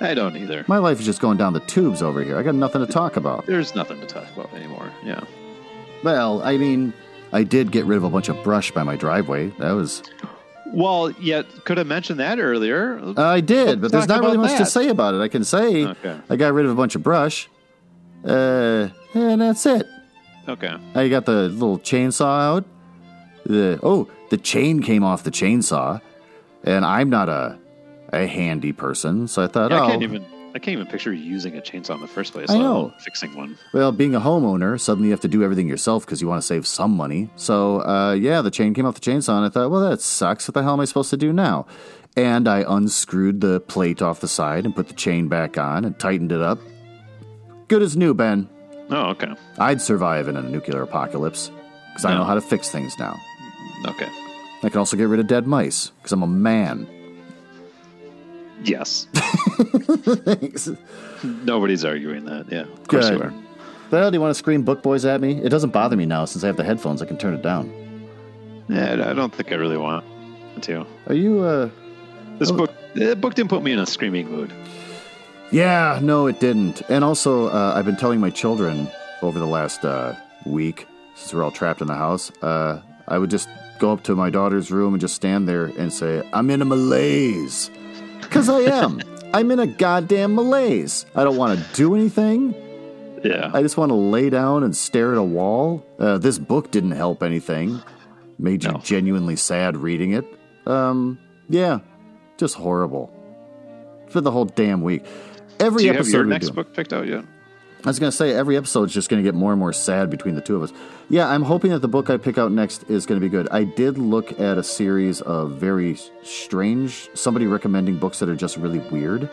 [0.00, 0.64] I don't either.
[0.66, 2.36] My life is just going down the tubes over here.
[2.36, 3.46] I got nothing to talk about.
[3.46, 4.90] There's nothing to talk about anymore.
[5.04, 5.20] Yeah.
[6.02, 6.92] Well, I mean,
[7.36, 9.48] I did get rid of a bunch of brush by my driveway.
[9.58, 10.02] That was.
[10.72, 12.98] Well, yeah, could have mentioned that earlier.
[13.18, 15.20] I did, but there's not really much to say about it.
[15.20, 16.18] I can say Okay.
[16.30, 17.48] I got rid of a bunch of brush,
[18.24, 19.86] uh, and that's it.
[20.48, 20.74] Okay.
[20.94, 22.64] I got the little chainsaw out.
[23.44, 26.00] The oh, the chain came off the chainsaw,
[26.64, 27.58] and I'm not a
[28.14, 30.24] a handy person, so I thought, Yeah, oh, I can't even.
[30.56, 32.48] I can't even picture using a chainsaw in the first place.
[32.48, 32.94] I know.
[33.00, 33.58] Fixing one.
[33.74, 36.46] Well, being a homeowner, suddenly you have to do everything yourself because you want to
[36.46, 37.28] save some money.
[37.36, 40.48] So, uh, yeah, the chain came off the chainsaw, and I thought, well, that sucks.
[40.48, 41.66] What the hell am I supposed to do now?
[42.16, 45.98] And I unscrewed the plate off the side and put the chain back on and
[45.98, 46.58] tightened it up.
[47.68, 48.48] Good as new, Ben.
[48.88, 49.34] Oh, okay.
[49.58, 51.50] I'd survive in a nuclear apocalypse
[51.90, 53.14] because I know how to fix things now.
[53.88, 54.08] Okay.
[54.62, 56.88] I can also get rid of dead mice because I'm a man.
[58.64, 59.06] Yes.
[61.24, 62.46] Nobody's arguing that.
[62.50, 62.60] Yeah.
[62.62, 63.18] Of course Good.
[63.18, 63.34] you are.
[63.90, 65.40] Well, do you want to scream book boys at me?
[65.42, 67.02] It doesn't bother me now since I have the headphones.
[67.02, 67.70] I can turn it down.
[68.68, 70.04] Yeah, I don't think I really want
[70.62, 70.84] to.
[71.06, 71.70] Are you, uh.
[72.38, 72.56] This Oh.
[72.56, 74.52] book, the book didn't put me in a screaming mood.
[75.52, 76.82] Yeah, no, it didn't.
[76.90, 78.88] And also, uh, I've been telling my children
[79.22, 83.30] over the last uh, week, since we're all trapped in the house, uh, I would
[83.30, 83.48] just
[83.78, 86.64] go up to my daughter's room and just stand there and say, I'm in a
[86.64, 87.70] malaise.
[88.20, 89.00] Because I am.
[89.34, 91.04] I'm in a goddamn malaise.
[91.14, 92.54] I don't want to do anything.
[93.24, 93.50] Yeah.
[93.52, 95.84] I just want to lay down and stare at a wall.
[95.98, 97.82] Uh, this book didn't help anything.
[98.38, 98.78] Made you No.
[98.78, 100.24] genuinely sad reading it.
[100.66, 101.18] Um,
[101.48, 101.80] yeah,
[102.38, 103.10] just horrible.
[104.08, 105.04] For the whole damn week.
[105.58, 107.24] Every Do you have episode your next do- book picked out yet?
[107.86, 109.72] I was going to say every episode is just going to get more and more
[109.72, 110.72] sad between the two of us.
[111.08, 113.46] Yeah, I'm hoping that the book I pick out next is going to be good.
[113.52, 118.56] I did look at a series of very strange somebody recommending books that are just
[118.56, 119.30] really weird.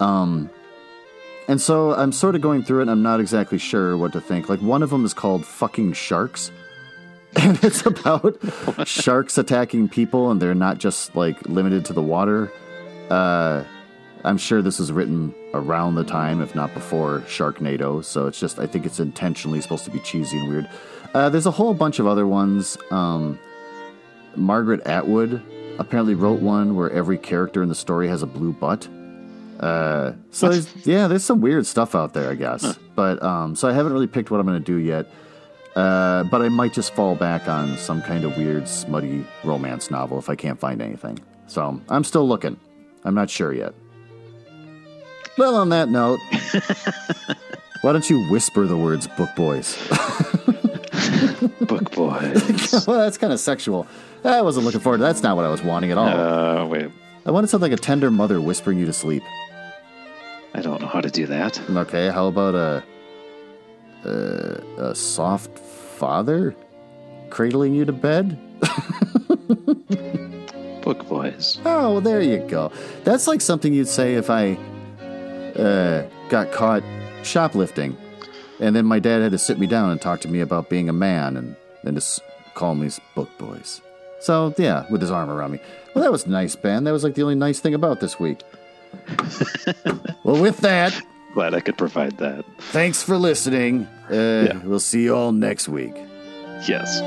[0.00, 0.50] Um
[1.46, 4.20] and so I'm sort of going through it and I'm not exactly sure what to
[4.20, 4.48] think.
[4.48, 6.50] Like one of them is called Fucking Sharks.
[7.36, 8.36] And it's about
[8.86, 12.52] sharks attacking people and they're not just like limited to the water.
[13.08, 13.62] Uh
[14.24, 18.04] I'm sure this was written around the time, if not before, Sharknado.
[18.04, 20.68] So it's just, I think it's intentionally supposed to be cheesy and weird.
[21.14, 22.78] Uh, there's a whole bunch of other ones.
[22.90, 23.38] Um,
[24.34, 25.42] Margaret Atwood
[25.78, 28.88] apparently wrote one where every character in the story has a blue butt.
[29.60, 32.78] Uh, so there's, yeah, there's some weird stuff out there, I guess.
[32.94, 35.06] But um, so I haven't really picked what I'm going to do yet.
[35.76, 40.18] Uh, but I might just fall back on some kind of weird, smutty romance novel
[40.18, 41.18] if I can't find anything.
[41.46, 42.58] So I'm still looking.
[43.04, 43.74] I'm not sure yet.
[45.38, 46.20] Well, on that note,
[47.82, 49.76] why don't you whisper the words book boys?
[51.60, 52.86] Book boys.
[52.86, 53.86] well, that's kind of sexual.
[54.24, 56.08] I wasn't looking forward to That's not what I was wanting at all.
[56.08, 56.90] uh, wait.
[57.24, 59.22] I wanted something like a tender mother whispering you to sleep.
[60.54, 61.58] I don't know how to do that.
[61.70, 62.82] Okay, how about a,
[64.04, 66.54] a, a soft father
[67.30, 68.38] cradling you to bed?
[70.82, 71.58] Book boys.
[71.64, 72.70] Oh, well, there you go.
[73.04, 74.58] That's like something you'd say if I
[75.56, 76.82] uh, got caught
[77.22, 77.96] shoplifting.
[78.60, 80.88] And then my dad had to sit me down and talk to me about being
[80.88, 82.20] a man and, then just
[82.54, 83.80] call me book boys.
[84.20, 85.58] So, yeah, with his arm around me.
[85.94, 86.84] Well, that was nice, Ben.
[86.84, 88.40] That was like the only nice thing about this week.
[90.24, 91.00] well, with that,
[91.34, 92.44] Glad I could provide that.
[92.58, 93.88] thanks for listening.
[94.08, 94.14] Uh,
[94.48, 94.58] Yeah.
[94.64, 95.94] We'll see you all next week.
[96.68, 97.00] Yes.